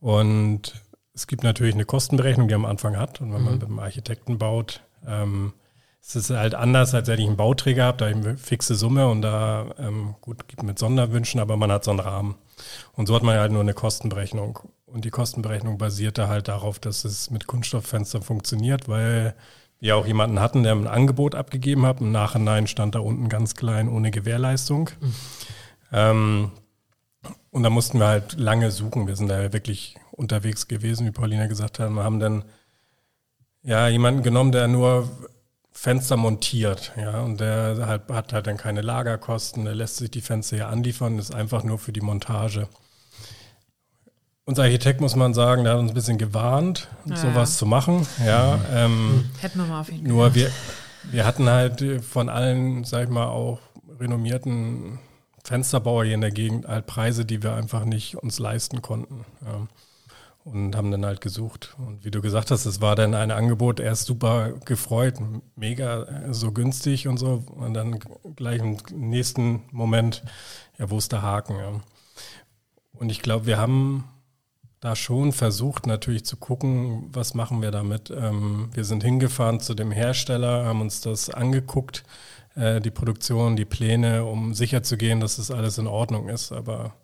Und 0.00 0.74
es 1.14 1.26
gibt 1.26 1.44
natürlich 1.44 1.74
eine 1.74 1.84
Kostenberechnung, 1.84 2.48
die 2.48 2.54
am 2.54 2.64
Anfang 2.64 2.96
hat. 2.96 3.20
Und 3.20 3.32
wenn 3.32 3.40
mhm. 3.40 3.44
man 3.44 3.54
mit 3.54 3.64
einem 3.64 3.78
Architekten 3.78 4.38
baut, 4.38 4.82
ähm, 5.06 5.52
es 6.04 6.16
ist 6.16 6.30
halt 6.30 6.54
anders, 6.54 6.94
als 6.94 7.06
wenn 7.06 7.20
ich 7.20 7.26
einen 7.26 7.36
Bauträger 7.36 7.84
habe, 7.84 7.98
da 7.98 8.08
habe 8.08 8.18
ich 8.18 8.26
eine 8.26 8.36
fixe 8.36 8.74
Summe 8.74 9.08
und 9.08 9.22
da, 9.22 9.66
ähm, 9.78 10.16
gut, 10.20 10.48
gibt 10.48 10.64
mit 10.64 10.78
Sonderwünschen, 10.78 11.40
aber 11.40 11.56
man 11.56 11.70
hat 11.70 11.84
so 11.84 11.92
einen 11.92 12.00
Rahmen. 12.00 12.34
Und 12.94 13.06
so 13.06 13.14
hat 13.14 13.22
man 13.22 13.38
halt 13.38 13.52
nur 13.52 13.60
eine 13.60 13.74
Kostenberechnung. 13.74 14.58
Und 14.84 15.04
die 15.04 15.10
Kostenberechnung 15.10 15.78
basierte 15.78 16.28
halt 16.28 16.48
darauf, 16.48 16.80
dass 16.80 17.04
es 17.04 17.30
mit 17.30 17.46
Kunststofffenstern 17.46 18.22
funktioniert, 18.22 18.88
weil 18.88 19.34
wir 19.82 19.96
auch 19.96 20.06
jemanden 20.06 20.38
hatten, 20.38 20.62
der 20.62 20.74
ein 20.74 20.86
Angebot 20.86 21.34
abgegeben 21.34 21.84
hat. 21.84 22.00
Im 22.00 22.12
Nachhinein 22.12 22.68
stand 22.68 22.94
da 22.94 23.00
unten 23.00 23.28
ganz 23.28 23.56
klein 23.56 23.88
ohne 23.88 24.12
Gewährleistung. 24.12 24.90
Mhm. 25.00 25.14
Ähm, 25.92 26.52
und 27.50 27.64
da 27.64 27.68
mussten 27.68 27.98
wir 27.98 28.06
halt 28.06 28.38
lange 28.38 28.70
suchen. 28.70 29.08
Wir 29.08 29.16
sind 29.16 29.26
da 29.26 29.52
wirklich 29.52 29.96
unterwegs 30.12 30.68
gewesen, 30.68 31.04
wie 31.04 31.10
Paulina 31.10 31.48
gesagt 31.48 31.80
hat. 31.80 31.90
Wir 31.90 32.04
haben 32.04 32.20
dann 32.20 32.44
ja 33.64 33.88
jemanden 33.88 34.22
genommen, 34.22 34.52
der 34.52 34.68
nur 34.68 35.10
Fenster 35.72 36.16
montiert, 36.16 36.92
ja, 36.96 37.22
und 37.22 37.40
der 37.40 37.86
halt, 37.86 38.08
hat 38.08 38.32
halt 38.32 38.46
dann 38.46 38.58
keine 38.58 38.82
Lagerkosten, 38.82 39.64
der 39.64 39.74
lässt 39.74 39.96
sich 39.96 40.10
die 40.10 40.20
Fenster 40.20 40.56
hier 40.56 40.68
anliefern, 40.68 41.18
ist 41.18 41.34
einfach 41.34 41.64
nur 41.64 41.78
für 41.78 41.92
die 41.92 42.02
Montage. 42.02 42.68
Unser 44.44 44.64
Architekt, 44.64 45.00
muss 45.00 45.14
man 45.14 45.34
sagen, 45.34 45.64
der 45.64 45.74
hat 45.74 45.80
uns 45.80 45.92
ein 45.92 45.94
bisschen 45.94 46.18
gewarnt, 46.18 46.88
ja, 47.04 47.16
sowas 47.16 47.54
ja. 47.54 47.58
zu 47.58 47.66
machen, 47.66 48.06
ja. 48.24 48.58
Ähm, 48.72 49.30
Hätten 49.40 49.58
wir 49.60 49.66
mal 49.66 49.80
auf 49.80 49.90
ihn 49.90 50.02
Nur 50.02 50.34
wir, 50.34 50.50
wir 51.04 51.24
hatten 51.24 51.48
halt 51.48 51.84
von 52.04 52.28
allen, 52.28 52.82
sag 52.84 53.04
ich 53.04 53.10
mal, 53.10 53.28
auch 53.28 53.60
renommierten 54.00 54.98
Fensterbauer 55.44 56.04
hier 56.04 56.14
in 56.14 56.20
der 56.20 56.32
Gegend 56.32 56.66
halt 56.66 56.86
Preise, 56.86 57.24
die 57.24 57.42
wir 57.42 57.54
einfach 57.54 57.84
nicht 57.84 58.16
uns 58.16 58.38
leisten 58.40 58.82
konnten. 58.82 59.24
Ja 59.44 59.68
und 60.44 60.74
haben 60.74 60.90
dann 60.90 61.06
halt 61.06 61.20
gesucht. 61.20 61.74
Und 61.78 62.04
wie 62.04 62.10
du 62.10 62.20
gesagt 62.20 62.50
hast, 62.50 62.66
es 62.66 62.80
war 62.80 62.96
dann 62.96 63.14
ein 63.14 63.30
Angebot, 63.30 63.80
erst 63.80 64.06
super 64.06 64.52
gefreut, 64.64 65.14
mega 65.54 66.02
äh, 66.02 66.34
so 66.34 66.52
günstig 66.52 67.06
und 67.08 67.18
so. 67.18 67.44
Und 67.54 67.74
dann 67.74 67.98
gleich 68.36 68.60
im 68.60 68.76
nächsten 68.90 69.62
Moment, 69.70 70.22
ja, 70.78 70.90
wo 70.90 70.98
ist 70.98 71.12
der 71.12 71.22
Haken? 71.22 71.56
Ja. 71.58 71.80
Und 72.94 73.10
ich 73.10 73.22
glaube, 73.22 73.46
wir 73.46 73.58
haben 73.58 74.04
da 74.82 74.96
schon 74.96 75.32
versucht, 75.32 75.86
natürlich 75.86 76.24
zu 76.24 76.36
gucken, 76.36 77.08
was 77.12 77.34
machen 77.34 77.62
wir 77.62 77.70
damit. 77.70 78.10
Ähm, 78.10 78.68
wir 78.74 78.84
sind 78.84 79.04
hingefahren 79.04 79.60
zu 79.60 79.74
dem 79.74 79.92
Hersteller, 79.92 80.64
haben 80.64 80.80
uns 80.80 81.00
das 81.00 81.30
angeguckt, 81.30 82.02
äh, 82.56 82.80
die 82.80 82.90
Produktion, 82.90 83.54
die 83.54 83.64
Pläne, 83.64 84.24
um 84.24 84.54
sicherzugehen, 84.54 85.20
dass 85.20 85.36
das 85.36 85.52
alles 85.52 85.78
in 85.78 85.86
Ordnung 85.86 86.28
ist. 86.28 86.50
Aber 86.50 86.94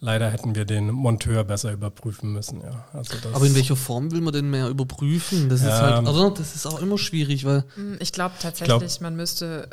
Leider 0.00 0.30
hätten 0.30 0.54
wir 0.54 0.66
den 0.66 0.90
Monteur 0.90 1.44
besser 1.44 1.72
überprüfen 1.72 2.32
müssen, 2.32 2.60
ja. 2.60 2.84
Also 2.92 3.16
Aber 3.32 3.46
in 3.46 3.54
welcher 3.54 3.74
Form 3.74 4.12
will 4.12 4.20
man 4.20 4.34
den 4.34 4.50
mehr 4.50 4.68
überprüfen? 4.68 5.48
Das 5.48 5.62
ist 5.62 5.70
halt, 5.70 6.06
oder? 6.06 6.30
Das 6.30 6.54
ist 6.54 6.66
auch 6.66 6.80
immer 6.80 6.98
schwierig, 6.98 7.44
weil. 7.44 7.64
Hm, 7.74 7.96
ich 8.00 8.12
glaube 8.12 8.34
tatsächlich, 8.38 8.82
ich 8.82 8.88
glaub, 8.88 9.00
man 9.00 9.16
müsste 9.16 9.70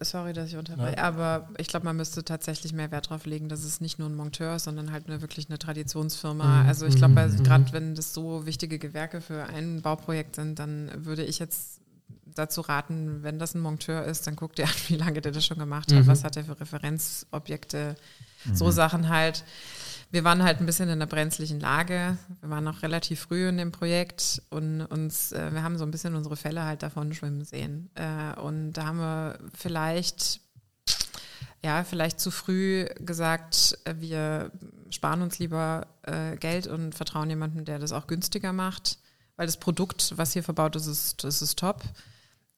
sorry, 0.00 0.32
dass 0.32 0.48
ich 0.48 0.56
unterbreche, 0.56 0.96
ja. 0.96 1.02
aber 1.02 1.48
ich 1.58 1.66
glaube, 1.66 1.84
man 1.84 1.96
müsste 1.96 2.24
tatsächlich 2.24 2.72
mehr 2.72 2.90
Wert 2.90 3.06
darauf 3.06 3.26
legen, 3.26 3.48
dass 3.48 3.64
es 3.64 3.80
nicht 3.80 3.98
nur 3.98 4.08
ein 4.08 4.14
Monteur 4.14 4.56
ist, 4.56 4.64
sondern 4.64 4.92
halt 4.92 5.08
eine, 5.08 5.20
wirklich 5.20 5.48
eine 5.48 5.58
Traditionsfirma. 5.58 6.62
Mhm. 6.62 6.68
Also 6.68 6.86
ich 6.86 6.96
glaube, 6.96 7.14
mhm. 7.14 7.42
gerade 7.42 7.72
wenn 7.72 7.94
das 7.94 8.14
so 8.14 8.46
wichtige 8.46 8.78
Gewerke 8.78 9.20
für 9.20 9.44
ein 9.44 9.82
Bauprojekt 9.82 10.36
sind, 10.36 10.58
dann 10.58 10.90
würde 11.04 11.24
ich 11.24 11.38
jetzt 11.38 11.80
dazu 12.34 12.60
raten, 12.62 13.22
wenn 13.22 13.38
das 13.38 13.54
ein 13.54 13.60
Monteur 13.60 14.04
ist, 14.04 14.26
dann 14.26 14.36
guckt 14.36 14.58
ihr 14.58 14.66
an, 14.66 14.74
wie 14.88 14.96
lange 14.96 15.20
der 15.20 15.32
das 15.32 15.44
schon 15.44 15.58
gemacht 15.58 15.92
hat, 15.92 16.04
mhm. 16.04 16.06
was 16.06 16.24
hat 16.24 16.36
er 16.36 16.44
für 16.44 16.58
Referenzobjekte, 16.58 17.96
so 18.52 18.66
mhm. 18.66 18.72
Sachen 18.72 19.08
halt 19.08 19.44
wir 20.12 20.24
waren 20.24 20.42
halt 20.42 20.60
ein 20.60 20.66
bisschen 20.66 20.90
in 20.90 21.00
einer 21.00 21.06
brenzlichen 21.06 21.58
Lage. 21.58 22.18
Wir 22.42 22.50
waren 22.50 22.64
noch 22.64 22.82
relativ 22.82 23.20
früh 23.20 23.48
in 23.48 23.56
dem 23.56 23.72
Projekt 23.72 24.42
und 24.50 24.82
uns, 24.82 25.32
äh, 25.32 25.52
wir 25.52 25.62
haben 25.62 25.78
so 25.78 25.84
ein 25.84 25.90
bisschen 25.90 26.14
unsere 26.14 26.36
Fälle 26.36 26.64
halt 26.64 26.82
davon 26.82 27.14
schwimmen 27.14 27.44
sehen. 27.44 27.90
Äh, 27.94 28.38
und 28.38 28.74
da 28.74 28.86
haben 28.86 28.98
wir 28.98 29.38
vielleicht, 29.54 30.40
ja, 31.64 31.82
vielleicht 31.82 32.20
zu 32.20 32.30
früh 32.30 32.84
gesagt, 33.00 33.78
äh, 33.84 33.94
wir 33.98 34.52
sparen 34.90 35.22
uns 35.22 35.38
lieber 35.38 35.86
äh, 36.02 36.36
Geld 36.36 36.66
und 36.66 36.94
vertrauen 36.94 37.30
jemandem, 37.30 37.64
der 37.64 37.78
das 37.78 37.92
auch 37.92 38.06
günstiger 38.06 38.52
macht. 38.52 38.98
Weil 39.36 39.46
das 39.46 39.56
Produkt, 39.56 40.12
was 40.16 40.34
hier 40.34 40.42
verbaut 40.42 40.76
ist, 40.76 40.88
ist, 40.88 41.24
das 41.24 41.40
ist 41.40 41.58
top. 41.58 41.82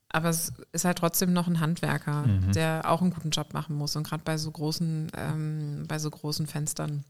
Aber 0.09 0.29
es 0.29 0.53
ist 0.73 0.85
halt 0.85 0.99
trotzdem 0.99 1.33
noch 1.33 1.47
ein 1.47 1.61
Handwerker, 1.61 2.27
mhm. 2.27 2.51
der 2.53 2.83
auch 2.91 3.01
einen 3.01 3.13
guten 3.13 3.31
Job 3.31 3.55
machen 3.55 3.77
muss. 3.77 3.95
Und 3.95 4.05
gerade 4.09 4.25
bei 4.25 4.39
so 4.39 4.51
großen, 4.51 5.13
ähm, 5.17 5.85
bei 5.87 6.01
so 6.01 6.11
großen 6.11 6.49
Fenstern 6.49 7.05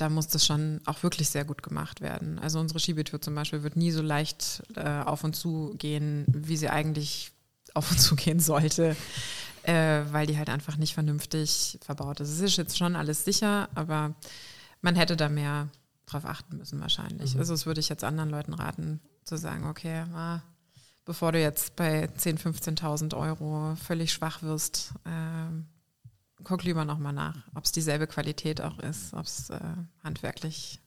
da 0.00 0.08
muss 0.08 0.28
das 0.28 0.46
schon 0.46 0.80
auch 0.86 1.02
wirklich 1.02 1.28
sehr 1.28 1.44
gut 1.44 1.62
gemacht 1.62 2.00
werden. 2.00 2.38
Also 2.38 2.58
unsere 2.58 2.80
Schiebetür 2.80 3.20
zum 3.20 3.34
Beispiel 3.34 3.62
wird 3.62 3.76
nie 3.76 3.90
so 3.90 4.02
leicht 4.02 4.62
äh, 4.76 5.02
auf 5.02 5.24
und 5.24 5.34
zu 5.36 5.74
gehen, 5.78 6.24
wie 6.28 6.56
sie 6.56 6.70
eigentlich 6.70 7.32
auf 7.74 7.90
und 7.90 7.98
zu 8.00 8.16
gehen 8.16 8.40
sollte, 8.40 8.96
äh, 9.62 10.02
weil 10.10 10.26
die 10.26 10.38
halt 10.38 10.48
einfach 10.48 10.76
nicht 10.76 10.94
vernünftig 10.94 11.78
verbaut 11.82 12.20
ist. 12.20 12.30
Es 12.30 12.40
ist 12.40 12.56
jetzt 12.56 12.78
schon 12.78 12.96
alles 12.96 13.24
sicher, 13.24 13.68
aber 13.74 14.14
man 14.80 14.96
hätte 14.96 15.16
da 15.16 15.28
mehr 15.28 15.68
drauf 16.06 16.24
achten 16.24 16.56
müssen 16.56 16.80
wahrscheinlich. 16.80 17.34
Mhm. 17.34 17.40
Also 17.40 17.52
das 17.52 17.66
würde 17.66 17.80
ich 17.80 17.88
jetzt 17.88 18.04
anderen 18.04 18.30
Leuten 18.30 18.54
raten, 18.54 19.00
zu 19.24 19.36
sagen, 19.36 19.66
okay, 19.66 20.04
ah, 20.14 20.40
bevor 21.04 21.32
du 21.32 21.40
jetzt 21.40 21.76
bei 21.76 22.06
10.000, 22.06 22.78
15.000 22.80 23.16
Euro 23.16 23.76
völlig 23.76 24.12
schwach 24.12 24.42
wirst, 24.42 24.94
äh, 25.04 25.79
guck 26.44 26.64
lieber 26.64 26.84
nochmal 26.84 27.12
nach, 27.12 27.36
ob 27.54 27.64
es 27.64 27.72
dieselbe 27.72 28.06
Qualität 28.06 28.60
auch 28.60 28.78
ist, 28.78 29.14
ob 29.14 29.24
es 29.24 29.50
äh, 29.50 29.58
handwerklich 30.02 30.80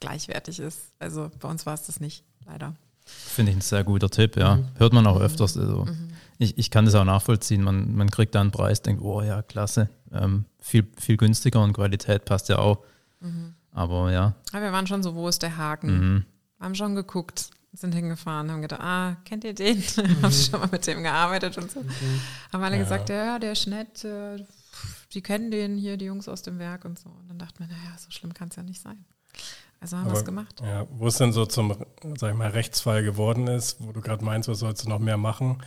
gleichwertig 0.00 0.58
ist. 0.58 0.92
Also 0.98 1.30
bei 1.38 1.48
uns 1.48 1.64
war 1.66 1.74
es 1.74 1.82
das 1.86 2.00
nicht, 2.00 2.24
leider. 2.46 2.74
Finde 3.04 3.52
ich 3.52 3.58
ein 3.58 3.62
sehr 3.62 3.84
guter 3.84 4.10
Tipp, 4.10 4.36
ja. 4.36 4.56
Mhm. 4.56 4.68
Hört 4.76 4.92
man 4.92 5.06
auch 5.06 5.20
öfters. 5.20 5.56
Also 5.56 5.84
mhm. 5.84 6.10
ich, 6.38 6.56
ich 6.58 6.70
kann 6.70 6.84
das 6.84 6.94
auch 6.94 7.04
nachvollziehen. 7.04 7.62
Man, 7.62 7.94
man 7.94 8.10
kriegt 8.10 8.34
da 8.34 8.40
einen 8.40 8.50
Preis, 8.50 8.82
denkt, 8.82 9.02
oh 9.02 9.22
ja, 9.22 9.42
klasse. 9.42 9.88
Ähm, 10.12 10.44
viel, 10.60 10.86
viel 10.98 11.16
günstiger 11.16 11.62
und 11.62 11.72
Qualität 11.72 12.24
passt 12.24 12.48
ja 12.48 12.58
auch. 12.58 12.78
Mhm. 13.20 13.54
Aber 13.72 14.12
ja. 14.12 14.34
Aber 14.52 14.62
wir 14.62 14.72
waren 14.72 14.86
schon 14.86 15.02
so, 15.02 15.14
wo 15.14 15.28
ist 15.28 15.42
der 15.42 15.56
Haken? 15.56 15.98
Mhm. 15.98 16.24
Haben 16.60 16.74
schon 16.74 16.94
geguckt, 16.94 17.50
sind 17.72 17.94
hingefahren, 17.94 18.50
haben 18.50 18.62
gedacht, 18.62 18.82
ah, 18.82 19.16
kennt 19.24 19.44
ihr 19.44 19.54
den? 19.54 19.78
Mhm. 19.96 20.22
Haben 20.22 20.32
schon 20.32 20.60
mal 20.60 20.68
mit 20.70 20.86
dem 20.86 21.02
gearbeitet 21.02 21.58
und 21.58 21.70
so. 21.70 21.80
Mhm. 21.80 22.20
Haben 22.52 22.62
alle 22.62 22.76
ja. 22.76 22.82
gesagt, 22.82 23.08
ja, 23.08 23.38
der 23.38 23.52
ist 23.52 23.66
nett, 23.66 24.04
äh, 24.04 24.44
die 25.12 25.22
kennen 25.22 25.50
den 25.50 25.76
hier, 25.76 25.96
die 25.96 26.06
Jungs 26.06 26.28
aus 26.28 26.42
dem 26.42 26.58
Werk 26.58 26.84
und 26.84 26.98
so. 26.98 27.08
Und 27.08 27.28
dann 27.28 27.38
dachte 27.38 27.60
man, 27.60 27.68
naja, 27.68 27.96
so 27.98 28.10
schlimm 28.10 28.34
kann 28.34 28.48
es 28.48 28.56
ja 28.56 28.62
nicht 28.62 28.80
sein. 28.80 29.04
Also 29.80 29.96
haben 29.96 30.10
wir 30.10 30.18
es 30.18 30.24
gemacht. 30.24 30.60
Ja, 30.62 30.86
wo 30.90 31.08
es 31.08 31.16
denn 31.16 31.32
so 31.32 31.44
zum, 31.44 31.74
sag 32.16 32.30
ich 32.30 32.38
mal, 32.38 32.50
Rechtsfall 32.50 33.02
geworden 33.02 33.48
ist, 33.48 33.76
wo 33.80 33.90
du 33.90 34.00
gerade 34.00 34.24
meinst, 34.24 34.48
was 34.48 34.60
sollst 34.60 34.84
du 34.84 34.88
noch 34.88 35.00
mehr 35.00 35.16
machen? 35.16 35.60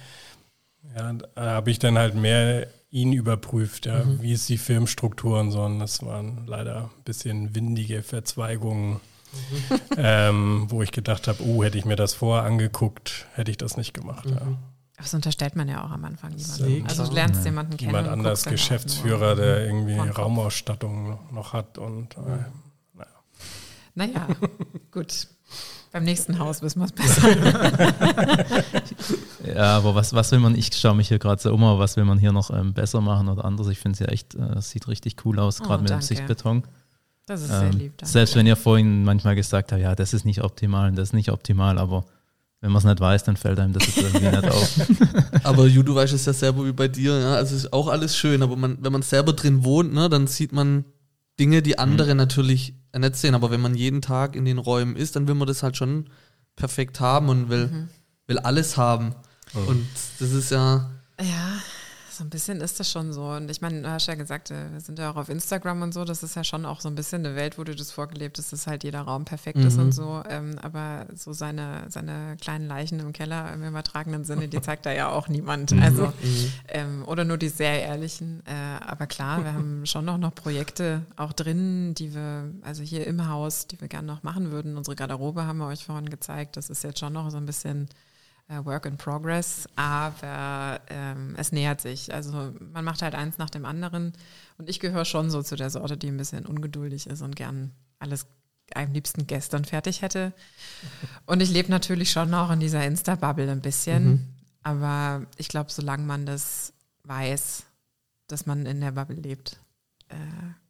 Ja, 0.96 1.12
da 1.12 1.30
habe 1.36 1.70
ich 1.70 1.80
dann 1.80 1.98
halt 1.98 2.16
mehr 2.16 2.68
ihn 2.92 3.12
überprüft, 3.12 3.88
ja, 3.88 4.06
mhm. 4.06 4.22
wie 4.22 4.32
ist 4.32 4.48
die 4.48 4.58
Filmstruktur 4.58 5.40
und 5.40 5.52
so. 5.52 5.64
Und 5.64 5.80
das 5.80 6.02
waren 6.04 6.48
leider 6.48 6.84
ein 6.96 7.04
bisschen 7.04 7.54
windige 7.54 8.04
Verzweigungen, 8.04 8.94
mhm. 8.94 9.80
ähm, 9.98 10.66
wo 10.70 10.82
ich 10.82 10.94
gedacht 10.94 11.28
habe, 11.28 11.44
oh, 11.44 11.62
hätte 11.64 11.78
ich 11.78 11.84
mir 11.84 11.98
das 11.98 12.14
vorher 12.14 12.46
angeguckt, 12.46 13.28
hätte 13.34 13.52
ich 13.52 13.58
das 13.58 13.76
nicht 13.76 13.94
gemacht. 13.94 14.28
Mhm. 14.28 14.34
Ja. 14.34 14.58
Das 14.98 15.14
unterstellt 15.14 15.56
man 15.56 15.68
ja 15.68 15.84
auch 15.84 15.92
am 15.92 16.06
Anfang 16.06 16.34
niemandem. 16.34 16.88
Also 16.88 17.06
du 17.06 17.14
lernst 17.14 17.42
ja. 17.42 17.46
jemanden 17.48 17.76
kennen. 17.76 17.92
Jemand 17.92 18.08
anders 18.08 18.46
Geschäftsführer, 18.46 19.36
der 19.36 19.66
irgendwie 19.66 19.98
Raumausstattung 19.98 21.20
noch 21.32 21.54
hat 21.54 21.78
und 21.78 22.16
äh, 22.16 22.46
naja. 22.94 23.08
Naja, 23.94 24.28
gut. 24.92 25.28
Beim 25.92 26.04
nächsten 26.04 26.40
Haus 26.40 26.62
wissen 26.62 26.80
wir 26.80 26.86
es 26.86 26.92
besser. 26.92 27.30
ja, 29.56 29.78
aber 29.78 29.96
was, 29.96 30.14
was 30.14 30.32
will 30.32 30.40
man, 30.40 30.54
ich 30.56 30.74
schaue 30.76 30.96
mich 30.96 31.08
hier 31.08 31.20
gerade 31.20 31.42
so 31.42 31.54
um, 31.54 31.64
aber 31.64 31.80
was 31.80 31.96
will 31.96 32.04
man 32.04 32.18
hier 32.18 32.34
noch 32.34 32.50
ähm, 32.52 32.74
besser 32.74 33.00
machen 33.00 33.30
oder 33.30 33.46
anders? 33.46 33.68
Ich 33.68 33.80
finde 33.80 33.94
es 33.94 34.00
ja 34.00 34.08
echt, 34.08 34.36
äh, 34.36 34.62
sieht 34.62 34.90
richtig 34.90 35.26
cool 35.26 35.40
aus, 35.40 35.60
gerade 35.60 35.80
oh, 35.80 35.84
mit 35.84 35.92
dem 35.92 36.02
Sichtbeton. 36.02 36.64
Das 37.26 37.42
ist 37.42 37.50
ähm, 37.50 37.60
sehr 37.60 37.72
lieb. 37.72 37.98
Danke. 37.98 38.12
Selbst 38.12 38.36
wenn 38.36 38.46
ihr 38.46 38.58
vorhin 38.58 39.06
manchmal 39.06 39.36
gesagt 39.36 39.72
habt, 39.72 39.82
ja, 39.82 39.96
das 39.96 40.14
ist 40.14 40.26
nicht 40.26 40.44
optimal 40.44 40.90
und 40.90 40.98
das 40.98 41.10
ist 41.10 41.14
nicht 41.14 41.32
optimal, 41.32 41.78
aber 41.80 42.06
wenn 42.66 42.72
man 42.72 42.80
es 42.80 42.86
nicht 42.86 43.00
weiß, 43.00 43.24
dann 43.26 43.38
fällt 43.38 43.60
einem 43.60 43.74
das 43.74 43.86
jetzt 43.86 43.98
irgendwie 43.98 44.28
nicht 44.28 44.50
auf. 44.50 44.80
aber 45.44 45.68
Ju, 45.68 45.84
du 45.84 45.94
weißt 45.94 46.14
es 46.14 46.26
ja 46.26 46.34
selber 46.34 46.66
wie 46.66 46.72
bei 46.72 46.88
dir, 46.88 47.20
ja. 47.20 47.36
Also 47.36 47.56
ist 47.56 47.72
auch 47.72 47.88
alles 47.88 48.18
schön, 48.18 48.42
aber 48.42 48.56
man, 48.56 48.80
wenn 48.82 48.92
man 48.92 49.04
selber 49.04 49.34
drin 49.34 49.64
wohnt, 49.64 49.94
ne, 49.94 50.10
dann 50.10 50.26
sieht 50.26 50.52
man 50.52 50.84
Dinge, 51.40 51.62
die 51.62 51.78
andere 51.78 52.12
mhm. 52.12 52.18
natürlich 52.18 52.74
nicht 52.98 53.18
sehen. 53.18 53.36
Aber 53.36 53.52
wenn 53.52 53.62
man 53.62 53.76
jeden 53.76 54.02
Tag 54.02 54.36
in 54.36 54.46
den 54.46 54.58
Räumen 54.58 54.96
ist, 54.96 55.16
dann 55.16 55.28
will 55.28 55.36
man 55.36 55.48
das 55.48 55.62
halt 55.62 55.78
schon 55.78 56.10
perfekt 56.56 57.00
haben 57.00 57.30
und 57.30 57.50
will, 57.50 57.68
mhm. 57.68 57.90
will 58.26 58.40
alles 58.40 58.78
haben. 58.78 59.14
Oh. 59.54 59.70
Und 59.70 59.86
das 60.18 60.32
ist 60.32 60.50
ja. 60.50 60.90
Ja, 61.20 61.55
so 62.18 62.24
ein 62.24 62.30
bisschen 62.30 62.62
ist 62.62 62.80
das 62.80 62.92
schon 62.92 63.14
so. 63.14 63.30
Und 63.30 63.50
ich 63.50 63.62
meine, 63.62 63.82
du 63.82 63.90
hast 63.90 64.08
ja 64.08 64.16
gesagt, 64.16 64.52
äh, 64.52 64.72
wir 64.72 64.80
sind 64.80 65.00
ja 65.00 65.12
auch 65.12 65.16
auf 65.16 65.30
Instagram 65.30 65.82
und 65.82 65.94
so. 65.94 66.06
Das 66.06 66.24
ist 66.24 66.36
ja 66.36 66.44
schon 66.44 66.66
auch 66.66 66.82
so 66.82 66.90
ein 66.90 66.96
bisschen 66.96 67.26
eine 67.26 67.36
Welt, 67.36 67.58
wo 67.58 67.64
du 67.64 67.76
das 67.76 67.92
vorgelebt 67.92 68.38
hast, 68.38 68.54
dass 68.54 68.68
halt 68.68 68.84
jeder 68.84 69.02
Raum 69.02 69.26
perfekt 69.26 69.58
mhm. 69.58 69.68
ist 69.68 69.78
und 69.78 69.92
so. 69.92 70.24
Ähm, 70.30 70.58
aber 70.62 71.06
so 71.14 71.34
seine, 71.34 71.86
seine 71.90 72.38
kleinen 72.40 72.68
Leichen 72.68 73.00
im 73.00 73.14
Keller 73.14 73.54
im 73.54 73.64
übertragenen 73.64 74.24
Sinne, 74.24 74.48
die 74.48 74.62
zeigt 74.62 74.86
da 74.86 74.92
ja 74.92 75.10
auch 75.10 75.28
niemand. 75.28 75.72
Mhm. 75.72 75.82
Also, 75.82 76.08
mhm. 76.08 76.54
ähm, 76.70 77.04
oder 77.06 77.26
nur 77.26 77.38
die 77.38 77.50
sehr 77.50 77.84
ehrlichen. 77.84 78.44
Äh, 78.46 78.86
aber 78.86 79.08
klar, 79.08 79.44
wir 79.44 79.54
haben 79.54 79.86
schon 79.86 80.06
noch, 80.06 80.18
noch 80.18 80.34
Projekte 80.34 81.02
auch 81.16 81.34
drin, 81.34 81.94
die 81.94 82.14
wir, 82.14 82.52
also 82.62 82.84
hier 82.84 83.08
im 83.08 83.28
Haus, 83.28 83.68
die 83.68 83.80
wir 83.82 83.88
gerne 83.88 84.08
noch 84.08 84.24
machen 84.24 84.52
würden. 84.52 84.78
Unsere 84.78 84.96
Garderobe 84.96 85.46
haben 85.46 85.58
wir 85.58 85.68
euch 85.68 85.86
vorhin 85.86 86.10
gezeigt. 86.10 86.58
Das 86.58 86.70
ist 86.70 86.84
jetzt 86.84 87.00
schon 87.00 87.14
noch 87.14 87.30
so 87.30 87.38
ein 87.38 87.46
bisschen 87.46 87.88
Work 88.48 88.86
in 88.86 88.98
Progress, 88.98 89.68
aber 89.76 90.80
ähm, 90.90 91.34
es 91.38 91.52
nähert 91.52 91.82
sich. 91.82 92.14
Also 92.14 92.54
man 92.74 92.86
macht 92.86 93.02
halt 93.02 93.16
eins 93.16 93.38
nach 93.38 93.50
dem 93.50 93.66
anderen 93.66 94.14
und 94.58 94.70
ich 94.70 94.80
gehöre 94.80 95.06
schon 95.06 95.32
so 95.32 95.42
zu 95.42 95.56
der 95.56 95.72
Sorte, 95.72 95.98
die 95.98 96.08
ein 96.08 96.18
bisschen 96.18 96.46
ungeduldig 96.46 97.08
ist 97.08 97.22
und 97.22 97.36
gern 97.36 97.72
alles 97.98 98.28
am 98.74 98.92
liebsten 98.94 99.28
gestern 99.28 99.66
fertig 99.66 100.02
hätte. 100.02 100.34
Und 101.26 101.42
ich 101.42 101.52
lebe 101.52 101.70
natürlich 101.72 102.12
schon 102.12 102.34
auch 102.34 102.52
in 102.52 102.60
dieser 102.60 102.86
Insta-Bubble 102.86 103.52
ein 103.52 103.62
bisschen, 103.62 104.06
mhm. 104.06 104.28
aber 104.64 105.26
ich 105.38 105.48
glaube, 105.48 105.72
solange 105.72 106.04
man 106.04 106.26
das 106.26 106.74
weiß, 107.04 107.64
dass 108.28 108.46
man 108.46 108.66
in 108.66 108.82
der 108.82 108.92
Bubble 108.92 109.18
lebt, 109.18 109.60
äh, 110.10 110.16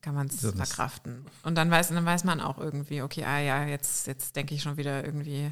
kann 0.01 0.15
man 0.15 0.27
es 0.27 0.39
verkraften. 0.39 1.25
Und 1.43 1.55
dann 1.55 1.71
weiß, 1.71 1.89
dann 1.89 2.05
weiß 2.05 2.23
man 2.23 2.39
auch 2.39 2.57
irgendwie, 2.57 3.01
okay, 3.01 3.23
ah 3.25 3.39
ja, 3.39 3.65
jetzt, 3.65 4.07
jetzt 4.07 4.35
denke 4.35 4.55
ich 4.55 4.61
schon 4.61 4.77
wieder 4.77 5.03
irgendwie 5.03 5.51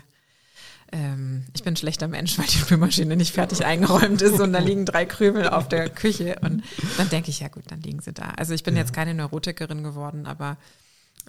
ähm, 0.94 1.46
ich 1.56 1.64
bin 1.64 1.74
ein 1.74 1.78
schlechter 1.78 2.08
Mensch, 2.08 2.38
weil 2.38 2.46
die 2.46 2.58
Spülmaschine 2.58 3.16
nicht 3.16 3.34
fertig 3.34 3.66
eingeräumt 3.66 4.22
ist 4.22 4.40
und 4.40 4.54
da 4.54 4.60
liegen 4.60 4.86
drei 4.86 5.06
Krümel 5.06 5.50
auf 5.50 5.68
der 5.68 5.90
Küche. 5.90 6.38
Und 6.42 6.64
dann 6.98 7.10
denke 7.10 7.32
ich, 7.32 7.40
ja 7.40 7.48
gut, 7.48 7.64
dann 7.68 7.82
liegen 7.82 8.00
sie 8.00 8.14
da. 8.14 8.30
Also 8.38 8.54
ich 8.54 8.64
bin 8.64 8.76
ja. 8.76 8.82
jetzt 8.82 8.94
keine 8.94 9.16
Neurotikerin 9.16 9.84
geworden, 9.84 10.28
aber 10.28 10.58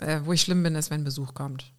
äh, 0.01 0.21
wo 0.25 0.33
ich 0.33 0.43
schlimm 0.43 0.63
bin, 0.63 0.75
ist, 0.75 0.91
wenn 0.91 1.03
Besuch 1.03 1.33
kommt. 1.33 1.73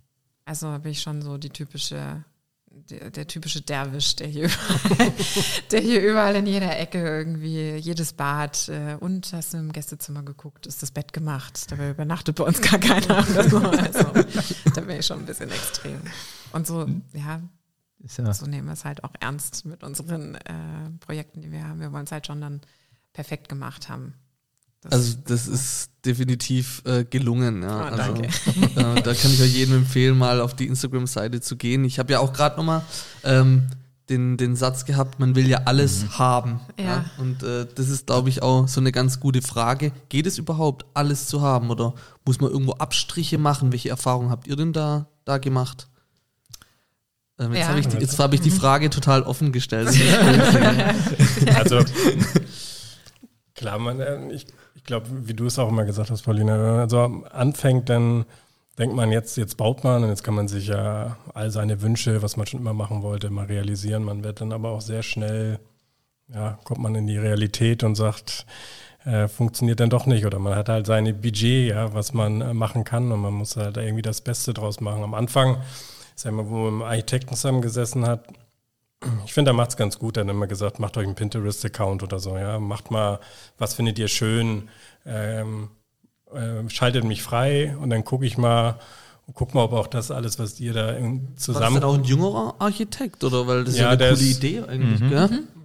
Also 0.46 0.80
bin 0.80 0.92
ich 0.92 1.01
schon 1.01 1.22
so 1.22 1.38
die 1.38 1.51
typische, 1.51 2.24
der, 2.72 3.12
der 3.12 3.27
typische 3.27 3.62
Derwisch, 3.62 4.15
der 4.15 4.27
hier, 4.27 4.46
überall, 4.46 5.13
der 5.72 5.82
hier 5.82 6.01
überall 6.01 6.36
in 6.38 6.48
jeder 6.48 6.80
Ecke 6.80 6.98
irgendwie, 6.98 7.75
jedes 7.75 8.13
Bad 8.13 8.68
äh, 8.70 8.98
und 9.00 9.32
hast 9.32 9.54
du 9.54 9.58
im 9.58 9.72
Gästezimmer 9.72 10.24
geguckt, 10.24 10.65
ist 10.65 10.82
das 10.82 10.89
Bett 10.89 11.13
gemacht. 11.13 11.72
Dabei 11.72 11.92
übernachtet 11.92 12.36
bei 12.36 12.46
uns 12.46 12.62
gar 12.62 12.80
keiner. 12.80 13.18
Also, 13.36 13.60
also 13.60 14.12
da 14.74 14.82
bin 14.82 15.00
ich 15.00 15.06
schon 15.06 15.20
ein 15.20 15.25
bisschen 15.27 15.51
extrem. 15.51 16.01
Und 16.51 16.65
so, 16.65 16.88
ja, 17.13 17.42
ja 18.00 18.34
so 18.34 18.46
nehmen 18.46 18.68
wir 18.68 18.74
es 18.74 18.86
halt 18.86 19.04
auch 19.04 19.14
ernst 19.20 19.66
mit 19.66 19.84
unseren 19.84 20.36
äh, 20.36 20.90
Projekten, 21.00 21.42
die 21.42 21.52
wir 21.52 21.68
haben. 21.68 21.80
Wir 21.80 21.92
wollen 21.92 22.06
es 22.06 22.12
halt 22.12 22.28
schon 22.28 22.42
dann 22.42 22.62
perfekt 23.14 23.50
gemacht 23.50 23.90
haben. 23.90 24.14
Das 24.82 24.94
also 24.94 25.18
das 25.25 25.48
ist 25.48 25.90
definitiv 26.06 26.84
äh, 26.86 27.06
gelungen. 27.06 27.64
Ja. 27.64 27.80
Oh, 27.80 27.96
also, 27.96 28.22
äh, 28.22 29.02
da 29.02 29.14
kann 29.14 29.32
ich 29.32 29.42
euch 29.42 29.56
jedem 29.56 29.78
empfehlen, 29.78 30.18
mal 30.18 30.42
auf 30.42 30.56
die 30.56 30.68
Instagram-Seite 30.68 31.42
zu 31.42 31.56
gehen. 31.56 31.84
Ich 31.86 31.98
habe 31.98 32.14
ja 32.14 32.20
auch 32.20 32.34
gerade 32.34 32.58
nochmal 32.58 32.84
ähm, 33.24 33.68
den, 34.10 34.38
den 34.38 34.56
Satz 34.56 34.86
gehabt, 34.86 35.20
man 35.20 35.36
will 35.36 35.48
ja 35.48 35.62
alles 35.66 36.04
mhm. 36.04 36.20
haben. 36.20 36.60
Ja. 36.78 36.86
ja. 36.86 37.06
Und 37.18 37.42
äh, 37.42 37.66
das 37.74 37.90
ist, 37.90 38.06
glaube 38.06 38.30
ich, 38.30 38.44
auch 38.44 38.68
so 38.68 38.80
eine 38.80 38.92
ganz 38.92 39.20
gute 39.20 39.42
Frage. 39.42 39.92
Geht 40.10 40.28
es 40.28 40.38
überhaupt, 40.38 40.86
alles 40.94 41.28
zu 41.28 41.42
haben? 41.42 41.72
Oder 41.72 41.96
muss 42.24 42.40
man 42.40 42.52
irgendwo 42.52 42.74
Abstriche 42.74 43.38
machen? 43.38 43.72
Welche 43.72 43.90
Erfahrungen 43.90 44.30
habt 44.30 44.48
ihr 44.48 44.56
denn 44.56 44.74
da, 44.74 45.08
da 45.25 45.40
gemacht? 45.40 45.88
Ähm, 47.39 47.51
jetzt 47.54 47.62
Ja. 47.63 47.68
habe 47.70 47.80
ich, 47.80 47.88
die- 47.88 47.98
jetzt 47.98 48.18
hab 48.20 48.34
ich 48.34 48.42
die 48.42 48.51
Frage 48.51 48.89
total 48.89 49.24
offen 49.24 49.51
gestellt. 49.51 49.89
Also 51.56 51.80
klar, 53.54 53.80
man, 53.80 54.00
äh, 54.00 54.32
ich, 54.32 54.46
ich 54.75 54.84
glaube, 54.84 55.08
wie 55.12 55.34
du 55.34 55.46
es 55.46 55.60
auch 55.60 55.70
immer 55.70 55.86
gesagt 55.86 56.12
hast, 56.12 56.24
Paulina, 56.24 56.54
wenn 56.62 56.75
man 56.75 56.89
so 56.89 57.00
anfängt, 57.32 57.89
dann 57.89 58.25
denkt 58.77 58.96
man 58.96 59.12
jetzt, 59.12 59.38
jetzt 59.38 59.58
baut 59.58 59.84
man 59.84 60.04
und 60.04 60.10
jetzt 60.10 60.24
kann 60.24 60.34
man 60.36 60.48
sich 60.48 60.68
ja 60.68 61.18
all 61.34 61.50
seine 61.51 61.82
Wünsche, 61.82 62.22
was 62.22 62.36
man 62.38 62.46
schon 62.46 62.60
immer 62.60 62.74
machen 62.74 63.01
wollte, 63.04 63.30
mal 63.30 63.46
realisieren. 63.46 64.04
Man 64.04 64.24
wird 64.24 64.42
dann 64.42 64.51
aber 64.51 64.72
auch 64.72 64.82
sehr 64.82 65.01
schnell, 65.04 65.60
ja, 66.34 66.60
kommt 66.63 66.82
man 66.82 66.96
in 66.96 67.08
die 67.08 67.18
Realität 67.18 67.84
und 67.84 67.96
sagt, 67.96 68.46
äh, 69.06 69.27
funktioniert 69.27 69.80
dann 69.80 69.89
doch 69.89 70.08
nicht 70.08 70.25
oder 70.25 70.39
man 70.39 70.56
hat 70.56 70.68
halt 70.68 70.88
seine 70.88 71.13
Budget, 71.13 71.70
ja, 71.70 71.94
was 71.94 72.13
man 72.13 72.42
äh, 72.42 72.54
machen 72.54 72.84
kann 72.84 73.12
und 73.12 73.22
man 73.22 73.34
muss 73.34 73.56
halt 73.56 73.77
irgendwie 73.77 74.01
das 74.01 74.22
Beste 74.22 74.54
draus 74.54 74.82
machen. 74.82 75.04
Am 75.04 75.13
Anfang, 75.13 75.58
sagen 76.15 76.38
wir, 76.38 76.50
wo 76.50 76.55
man 76.55 76.63
mit 76.63 76.81
dem 76.81 76.81
Architekten 76.84 77.36
zusammengesessen 77.36 78.07
hat, 78.07 78.25
ich 79.25 79.34
finde, 79.34 79.51
er 79.51 79.53
macht 79.53 79.72
es 79.72 79.77
ganz 79.77 80.00
gut. 80.00 80.17
Er 80.17 80.24
hat 80.24 80.29
immer 80.29 80.48
gesagt, 80.48 80.79
macht 80.79 80.98
euch 80.98 81.05
einen 81.05 81.15
Pinterest-Account 81.15 82.01
oder 82.01 82.19
so, 82.19 82.38
ja. 82.38 82.60
Macht 82.60 82.91
mal, 82.91 83.19
was 83.57 83.75
findet 83.75 84.00
ihr 84.00 84.07
schön, 84.07 84.69
ähm, 85.05 85.69
äh, 86.34 86.67
schaltet 86.69 87.03
mich 87.03 87.22
frei 87.22 87.75
und 87.77 87.89
dann 87.89 88.03
gucke 88.03 88.25
ich 88.25 88.38
mal 88.38 88.79
und 89.27 89.34
guck 89.34 89.53
mal, 89.55 89.63
ob 89.63 89.74
auch 89.74 89.88
das 89.88 90.12
alles, 90.12 90.38
was 90.39 90.60
ihr 90.60 90.74
da 90.74 90.91
in- 90.91 91.29
Was 91.34 91.39
ist 91.39 91.46
zusammen. 91.46 91.75
denn 91.75 91.84
auch 91.84 91.96
ein 91.96 92.03
jüngerer 92.03 92.55
Architekt, 92.60 93.24
oder? 93.24 93.48
Weil 93.48 93.63
das 93.63 93.74
ist 93.74 93.79
ja, 93.79 93.86
Ja, 93.86 93.89
eine 93.91 93.98
coole 93.98 94.12
ist- 94.29 94.38
Idee 94.38 94.62
eigentlich, 94.67 95.00
gell? 95.00 95.12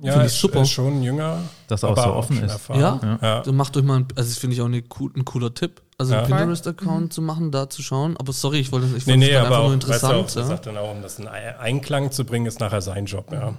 ja, 0.02 0.12
Finde 0.12 0.26
ist, 0.26 0.34
ich 0.34 0.40
super. 0.40 0.62
ist 0.62 0.70
schon 0.70 1.02
jünger. 1.02 1.38
Dass 1.68 1.82
er 1.82 1.90
auch 1.90 1.96
so 1.96 2.12
offen 2.14 2.42
ist. 2.42 2.52
erfahren. 2.52 2.80
Ja? 2.80 3.18
ja. 3.22 3.40
Dann 3.42 3.56
macht 3.56 3.76
euch 3.76 3.84
mal, 3.84 3.96
ein, 4.00 4.06
also 4.16 4.28
das 4.30 4.38
finde 4.38 4.54
ich 4.56 4.62
auch 4.62 4.66
eine, 4.66 4.78
ein 4.78 5.24
cooler 5.24 5.52
Tipp. 5.54 5.82
Also 5.98 6.14
Ja. 6.14 6.20
einen 6.22 6.28
Pinterest-Account 6.28 7.12
zu 7.12 7.20
machen, 7.20 7.50
da 7.52 7.68
zu 7.68 7.82
schauen. 7.82 8.16
Aber 8.16 8.32
sorry, 8.32 8.60
ich 8.60 8.72
wollte 8.72 8.86
ich 8.96 9.06
Nee, 9.06 9.16
nee, 9.18 9.36
einfach 9.36 9.58
auch, 9.58 9.68
nur 9.68 9.86
weißt 9.86 10.02
du 10.02 10.06
auch, 10.06 10.10
interessant. 10.20 10.34
ja. 10.36 10.44
sagt 10.46 10.66
dann 10.66 10.78
auch, 10.78 10.90
um 10.92 11.02
das 11.02 11.18
in 11.18 11.28
Einklang 11.28 12.10
zu 12.12 12.24
bringen, 12.24 12.46
ist 12.46 12.60
nachher 12.60 12.80
sein 12.80 13.04
Job, 13.04 13.30
ja. 13.30 13.54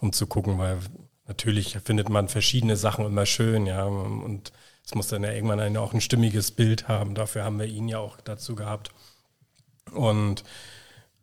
Um 0.00 0.12
zu 0.12 0.26
gucken, 0.28 0.56
weil 0.58 0.78
natürlich 1.26 1.76
findet 1.84 2.08
man 2.08 2.28
verschiedene 2.28 2.76
Sachen 2.76 3.04
immer 3.04 3.26
schön, 3.26 3.66
ja. 3.66 3.84
Und 3.84 4.52
es 4.86 4.94
muss 4.94 5.08
dann 5.08 5.24
ja 5.24 5.32
irgendwann 5.32 5.76
auch 5.76 5.92
ein 5.92 6.00
stimmiges 6.00 6.52
Bild 6.52 6.86
haben. 6.86 7.14
Dafür 7.14 7.42
haben 7.44 7.58
wir 7.58 7.66
ihn 7.66 7.88
ja 7.88 7.98
auch 7.98 8.16
dazu 8.22 8.54
gehabt. 8.54 8.92
Und 9.92 10.44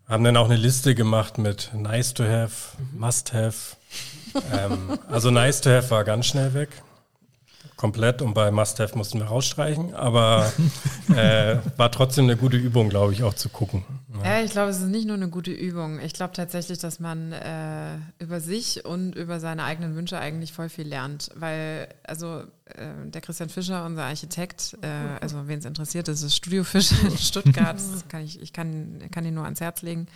haben 0.07 0.23
dann 0.23 0.37
auch 0.37 0.45
eine 0.45 0.55
Liste 0.55 0.95
gemacht 0.95 1.37
mit 1.37 1.71
nice 1.73 2.13
to 2.13 2.23
have, 2.23 2.77
must 2.93 3.33
have. 3.33 3.75
ähm, 4.53 4.97
also 5.09 5.31
nice 5.31 5.61
to 5.61 5.69
have 5.69 5.89
war 5.89 6.03
ganz 6.03 6.27
schnell 6.27 6.53
weg. 6.53 6.69
Komplett 7.77 8.23
und 8.23 8.33
bei 8.33 8.49
Must 8.49 8.79
Have 8.79 8.97
mussten 8.97 9.19
wir 9.19 9.27
rausstreichen, 9.27 9.93
aber 9.93 10.51
äh, 11.15 11.57
war 11.77 11.91
trotzdem 11.91 12.25
eine 12.25 12.35
gute 12.35 12.57
Übung, 12.57 12.89
glaube 12.89 13.13
ich, 13.13 13.23
auch 13.23 13.35
zu 13.35 13.49
gucken. 13.49 13.85
Ja, 14.23 14.41
ich 14.41 14.51
glaube, 14.51 14.71
es 14.71 14.79
ist 14.79 14.87
nicht 14.87 15.05
nur 15.05 15.15
eine 15.15 15.29
gute 15.29 15.51
Übung. 15.51 15.99
Ich 15.99 16.13
glaube 16.13 16.33
tatsächlich, 16.33 16.79
dass 16.79 16.99
man 16.99 17.31
äh, 17.33 17.97
über 18.17 18.39
sich 18.39 18.83
und 18.83 19.15
über 19.15 19.39
seine 19.39 19.63
eigenen 19.63 19.95
Wünsche 19.95 20.17
eigentlich 20.17 20.53
voll 20.53 20.69
viel 20.69 20.87
lernt. 20.87 21.29
Weil, 21.35 21.87
also 22.03 22.41
äh, 22.65 22.87
der 23.05 23.21
Christian 23.21 23.49
Fischer, 23.49 23.85
unser 23.85 24.05
Architekt, 24.05 24.75
äh, 24.81 25.21
also 25.21 25.47
wen 25.47 25.59
es 25.59 25.65
interessiert, 25.65 26.07
das 26.07 26.23
ist 26.23 26.35
Studio 26.35 26.63
Fischer 26.63 26.95
in 27.05 27.15
Stuttgart. 27.15 27.77
Das 27.77 28.07
kann 28.09 28.23
ich, 28.23 28.41
ich 28.41 28.53
kann, 28.53 29.01
kann 29.11 29.23
ihn 29.23 29.35
nur 29.35 29.43
ans 29.45 29.61
Herz 29.61 29.83
legen. 29.83 30.07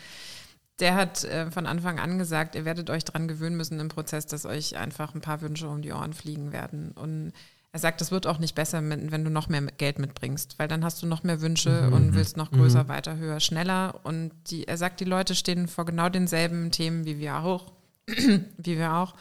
Der 0.81 0.95
hat 0.95 1.23
äh, 1.23 1.49
von 1.51 1.67
Anfang 1.67 1.99
an 1.99 2.17
gesagt, 2.17 2.55
ihr 2.55 2.65
werdet 2.65 2.89
euch 2.89 3.05
dran 3.05 3.27
gewöhnen 3.27 3.55
müssen 3.55 3.79
im 3.79 3.87
Prozess, 3.87 4.25
dass 4.25 4.45
euch 4.45 4.77
einfach 4.77 5.15
ein 5.15 5.21
paar 5.21 5.41
Wünsche 5.41 5.69
um 5.69 5.81
die 5.81 5.93
Ohren 5.93 6.13
fliegen 6.13 6.51
werden. 6.51 6.91
Und 6.91 7.33
er 7.71 7.79
sagt, 7.79 8.01
es 8.01 8.11
wird 8.11 8.27
auch 8.27 8.39
nicht 8.39 8.55
besser, 8.55 8.81
wenn 8.83 9.23
du 9.23 9.31
noch 9.31 9.47
mehr 9.47 9.61
Geld 9.61 9.97
mitbringst, 9.97 10.59
weil 10.59 10.67
dann 10.67 10.83
hast 10.83 11.01
du 11.01 11.07
noch 11.07 11.23
mehr 11.23 11.39
Wünsche 11.39 11.89
und 11.91 12.15
willst 12.15 12.35
noch 12.35 12.51
größer, 12.51 12.89
weiter, 12.89 13.15
höher, 13.15 13.39
schneller. 13.39 14.01
Und 14.03 14.31
die, 14.47 14.67
er 14.67 14.75
sagt, 14.75 14.99
die 14.99 15.05
Leute 15.05 15.35
stehen 15.35 15.69
vor 15.69 15.85
genau 15.85 16.09
denselben 16.09 16.71
Themen 16.71 17.05
wie 17.05 17.19
wir 17.19 17.37
auch, 17.37 17.71
wie 18.07 18.77
wir 18.77 18.93
auch. 18.95 19.15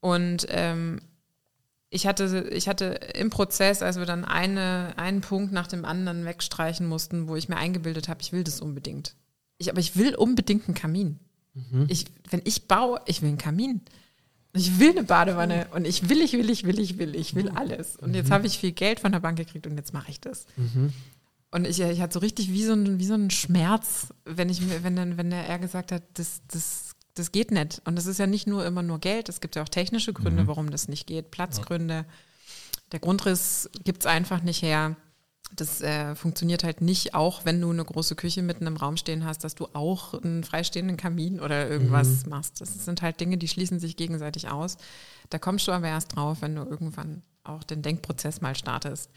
Und 0.00 0.46
ähm, 0.50 1.00
ich 1.90 2.06
hatte, 2.06 2.48
ich 2.52 2.68
hatte 2.68 2.84
im 3.14 3.30
Prozess, 3.30 3.82
als 3.82 3.98
wir 3.98 4.06
dann 4.06 4.24
eine, 4.24 4.92
einen 4.96 5.22
Punkt 5.22 5.52
nach 5.52 5.66
dem 5.66 5.84
anderen 5.84 6.26
wegstreichen 6.26 6.86
mussten, 6.86 7.26
wo 7.26 7.34
ich 7.34 7.48
mir 7.48 7.56
eingebildet 7.56 8.08
habe, 8.08 8.20
ich 8.20 8.32
will 8.32 8.44
das 8.44 8.60
unbedingt. 8.60 9.16
Ich, 9.58 9.70
aber 9.70 9.80
ich 9.80 9.96
will 9.96 10.14
unbedingt 10.14 10.66
einen 10.66 10.74
Kamin. 10.74 11.18
Ich, 11.88 12.04
wenn 12.30 12.40
ich 12.44 12.68
baue, 12.68 13.00
ich 13.06 13.20
will 13.20 13.30
einen 13.30 13.38
Kamin. 13.38 13.80
Ich 14.54 14.78
will 14.78 14.90
eine 14.90 15.02
Badewanne 15.02 15.66
und 15.72 15.86
ich 15.86 16.08
will, 16.08 16.20
ich 16.20 16.32
will, 16.32 16.48
ich 16.50 16.64
will, 16.64 16.78
ich 16.78 16.98
will, 16.98 17.14
ich 17.14 17.34
will 17.34 17.48
alles. 17.50 17.96
Und 17.96 18.14
jetzt 18.14 18.30
habe 18.30 18.46
ich 18.46 18.58
viel 18.58 18.72
Geld 18.72 19.00
von 19.00 19.12
der 19.12 19.20
Bank 19.20 19.36
gekriegt 19.36 19.66
und 19.66 19.76
jetzt 19.76 19.92
mache 19.92 20.10
ich 20.10 20.20
das. 20.20 20.46
Und 21.50 21.66
ich, 21.66 21.80
ich 21.80 22.00
hatte 22.00 22.14
so 22.14 22.20
richtig 22.20 22.52
wie 22.52 22.64
so 22.64 22.72
ein, 22.72 22.98
wie 22.98 23.04
so 23.06 23.14
ein 23.14 23.30
Schmerz, 23.30 24.08
wenn 24.24 24.48
ich 24.48 24.60
mir, 24.60 24.84
wenn 24.84 24.96
dann, 24.96 25.16
wenn 25.16 25.30
der 25.30 25.46
er 25.46 25.58
gesagt 25.58 25.92
hat, 25.92 26.02
das, 26.14 26.40
das, 26.48 26.92
das 27.14 27.32
geht 27.32 27.50
nicht. 27.50 27.82
Und 27.84 27.96
das 27.96 28.06
ist 28.06 28.18
ja 28.18 28.26
nicht 28.26 28.46
nur 28.46 28.64
immer 28.64 28.82
nur 28.82 28.98
Geld, 29.00 29.28
es 29.28 29.40
gibt 29.40 29.56
ja 29.56 29.62
auch 29.62 29.68
technische 29.68 30.12
Gründe, 30.12 30.46
warum 30.46 30.70
das 30.70 30.88
nicht 30.88 31.06
geht, 31.06 31.30
Platzgründe. 31.30 32.04
Der 32.92 33.00
Grundriss 33.00 33.68
gibt 33.84 34.02
es 34.02 34.06
einfach 34.06 34.42
nicht 34.42 34.62
her. 34.62 34.96
Das 35.56 35.80
äh, 35.80 36.14
funktioniert 36.14 36.62
halt 36.62 36.80
nicht, 36.80 37.14
auch 37.14 37.44
wenn 37.44 37.60
du 37.60 37.70
eine 37.70 37.84
große 37.84 38.14
Küche 38.14 38.42
mitten 38.42 38.66
im 38.66 38.76
Raum 38.76 38.96
stehen 38.96 39.24
hast, 39.24 39.44
dass 39.44 39.54
du 39.54 39.66
auch 39.72 40.14
einen 40.14 40.44
freistehenden 40.44 40.96
Kamin 40.96 41.40
oder 41.40 41.68
irgendwas 41.68 42.26
machst. 42.26 42.60
Das 42.60 42.84
sind 42.84 43.02
halt 43.02 43.20
Dinge, 43.20 43.38
die 43.38 43.48
schließen 43.48 43.80
sich 43.80 43.96
gegenseitig 43.96 44.48
aus. 44.48 44.76
Da 45.30 45.38
kommst 45.38 45.66
du 45.66 45.72
aber 45.72 45.88
erst 45.88 46.14
drauf, 46.14 46.42
wenn 46.42 46.54
du 46.54 46.62
irgendwann 46.62 47.22
auch 47.44 47.64
den 47.64 47.82
Denkprozess 47.82 48.40
mal 48.40 48.54
startest. 48.54 49.10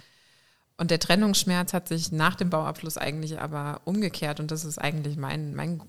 Und 0.78 0.90
der 0.90 1.00
Trennungsschmerz 1.00 1.74
hat 1.74 1.88
sich 1.88 2.12
nach 2.12 2.36
dem 2.36 2.50
Bauabschluss 2.50 2.98
eigentlich 2.98 3.40
aber 3.40 3.82
umgekehrt. 3.86 4.40
Und 4.40 4.50
das 4.52 4.66
ist 4.66 4.80
eigentlich 4.80 5.18
mein, 5.18 5.54
mein, 5.54 5.82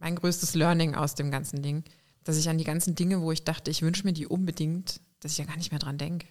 mein 0.00 0.16
größtes 0.16 0.54
Learning 0.54 0.94
aus 0.94 1.14
dem 1.14 1.30
ganzen 1.30 1.62
Ding, 1.62 1.84
dass 2.24 2.36
ich 2.36 2.48
an 2.48 2.58
die 2.58 2.64
ganzen 2.64 2.94
Dinge, 2.94 3.20
wo 3.20 3.30
ich 3.30 3.44
dachte, 3.44 3.70
ich 3.70 3.82
wünsche 3.82 4.04
mir 4.04 4.12
die 4.12 4.26
unbedingt, 4.26 5.00
dass 5.20 5.32
ich 5.32 5.38
ja 5.38 5.44
gar 5.44 5.56
nicht 5.56 5.70
mehr 5.70 5.78
dran 5.78 5.98
denke. 5.98 6.26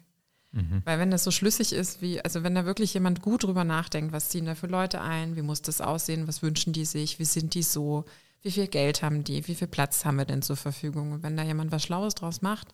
Weil 0.86 1.00
wenn 1.00 1.12
das 1.12 1.24
so 1.24 1.32
schlüssig 1.32 1.74
ist, 1.74 2.02
wie, 2.02 2.22
also 2.22 2.44
wenn 2.44 2.56
da 2.56 2.66
wirklich 2.66 2.94
jemand 2.94 3.22
gut 3.22 3.44
drüber 3.44 3.64
nachdenkt, 3.64 4.12
was 4.14 4.30
ziehen 4.30 4.46
da 4.46 4.56
für 4.56 4.68
Leute 4.68 5.02
ein, 5.02 5.36
wie 5.36 5.42
muss 5.42 5.62
das 5.62 5.82
aussehen, 5.82 6.28
was 6.28 6.42
wünschen 6.42 6.74
die 6.74 6.86
sich, 6.86 7.20
wie 7.20 7.26
sind 7.26 7.54
die 7.54 7.64
so, 7.64 8.06
wie 8.42 8.52
viel 8.52 8.68
Geld 8.68 9.02
haben 9.04 9.24
die, 9.24 9.48
wie 9.48 9.56
viel 9.56 9.68
Platz 9.68 10.06
haben 10.06 10.18
wir 10.18 10.26
denn 10.26 10.42
zur 10.42 10.56
Verfügung? 10.56 11.12
Und 11.12 11.24
wenn 11.24 11.38
da 11.38 11.44
jemand 11.44 11.72
was 11.72 11.84
Schlaues 11.84 12.16
draus 12.16 12.42
macht 12.42 12.70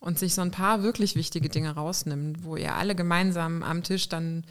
und 0.00 0.18
sich 0.18 0.34
so 0.34 0.42
ein 0.42 0.50
paar 0.50 0.82
wirklich 0.82 1.14
wichtige 1.14 1.48
Dinge 1.48 1.74
rausnimmt, 1.74 2.42
wo 2.42 2.56
ihr 2.56 2.74
alle 2.74 2.94
gemeinsam 2.94 3.62
am 3.62 3.82
Tisch 3.82 4.08
dann 4.08 4.44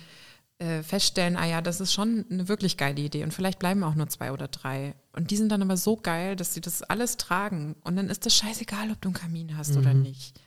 äh, 0.59 0.83
feststellen, 0.83 1.37
ah 1.37 1.45
ja, 1.45 1.61
das 1.61 1.81
ist 1.81 1.93
schon 1.93 2.25
eine 2.29 2.47
wirklich 2.47 2.77
geile 2.77 3.01
Idee 3.01 3.23
und 3.23 3.33
vielleicht 3.33 3.59
bleiben 3.59 3.83
auch 3.83 3.95
nur 3.95 4.09
zwei 4.09 4.31
oder 4.31 4.47
drei. 4.47 4.93
Und 5.13 5.31
die 5.31 5.37
sind 5.37 5.51
dann 5.51 5.61
aber 5.61 5.77
so 5.77 5.95
geil, 5.95 6.35
dass 6.35 6.53
sie 6.53 6.61
das 6.61 6.83
alles 6.83 7.17
tragen 7.17 7.75
und 7.83 7.95
dann 7.95 8.09
ist 8.09 8.25
das 8.25 8.35
scheißegal, 8.35 8.91
ob 8.91 9.01
du 9.01 9.09
einen 9.09 9.15
Kamin 9.15 9.57
hast 9.57 9.75
oder 9.75 9.93
nicht. 9.93 10.39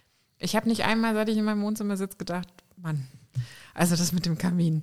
Ich 0.43 0.57
habe 0.57 0.69
nicht 0.69 0.85
einmal, 0.85 1.15
seit 1.15 1.29
ich 1.29 1.39
in 1.39 1.45
meinem 1.45 1.63
Wohnzimmer 1.63 1.97
sitze, 1.97 2.17
gedacht, 2.19 2.49
Mann, 2.77 3.07
also 3.75 3.97
das 3.97 4.13
mit 4.13 4.27
dem 4.27 4.39
Kamin. 4.39 4.83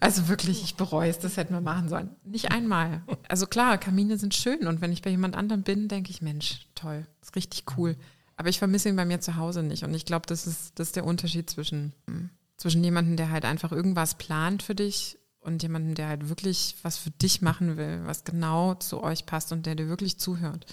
Also 0.00 0.28
wirklich, 0.28 0.62
ich 0.62 0.74
bereue 0.74 1.08
es, 1.08 1.18
das 1.18 1.36
hätten 1.36 1.54
wir 1.54 1.60
machen 1.60 1.88
sollen. 1.88 2.10
Nicht 2.24 2.50
einmal. 2.50 3.02
Also 3.28 3.46
klar, 3.46 3.78
Kamine 3.78 4.18
sind 4.18 4.34
schön 4.34 4.66
und 4.66 4.80
wenn 4.80 4.92
ich 4.92 5.02
bei 5.02 5.10
jemand 5.10 5.36
anderem 5.36 5.62
bin, 5.62 5.88
denke 5.88 6.10
ich, 6.10 6.22
Mensch, 6.22 6.66
toll, 6.74 7.06
ist 7.20 7.36
richtig 7.36 7.64
cool. 7.76 7.96
Aber 8.36 8.48
ich 8.48 8.58
vermisse 8.58 8.88
ihn 8.88 8.96
bei 8.96 9.04
mir 9.04 9.20
zu 9.20 9.36
Hause 9.36 9.62
nicht. 9.62 9.84
Und 9.84 9.94
ich 9.94 10.04
glaube, 10.04 10.26
das 10.26 10.46
ist, 10.46 10.78
das 10.78 10.88
ist 10.88 10.96
der 10.96 11.04
Unterschied 11.04 11.48
zwischen, 11.48 11.92
hm, 12.08 12.30
zwischen 12.56 12.82
jemandem, 12.82 13.16
der 13.16 13.30
halt 13.30 13.44
einfach 13.44 13.70
irgendwas 13.70 14.16
plant 14.16 14.62
für 14.62 14.74
dich 14.74 15.18
und 15.40 15.62
jemandem, 15.62 15.94
der 15.94 16.08
halt 16.08 16.28
wirklich 16.28 16.76
was 16.82 16.96
für 16.96 17.10
dich 17.10 17.42
machen 17.42 17.76
will, 17.76 18.02
was 18.04 18.24
genau 18.24 18.74
zu 18.74 19.02
euch 19.02 19.26
passt 19.26 19.52
und 19.52 19.66
der 19.66 19.74
dir 19.74 19.88
wirklich 19.88 20.18
zuhört. 20.18 20.66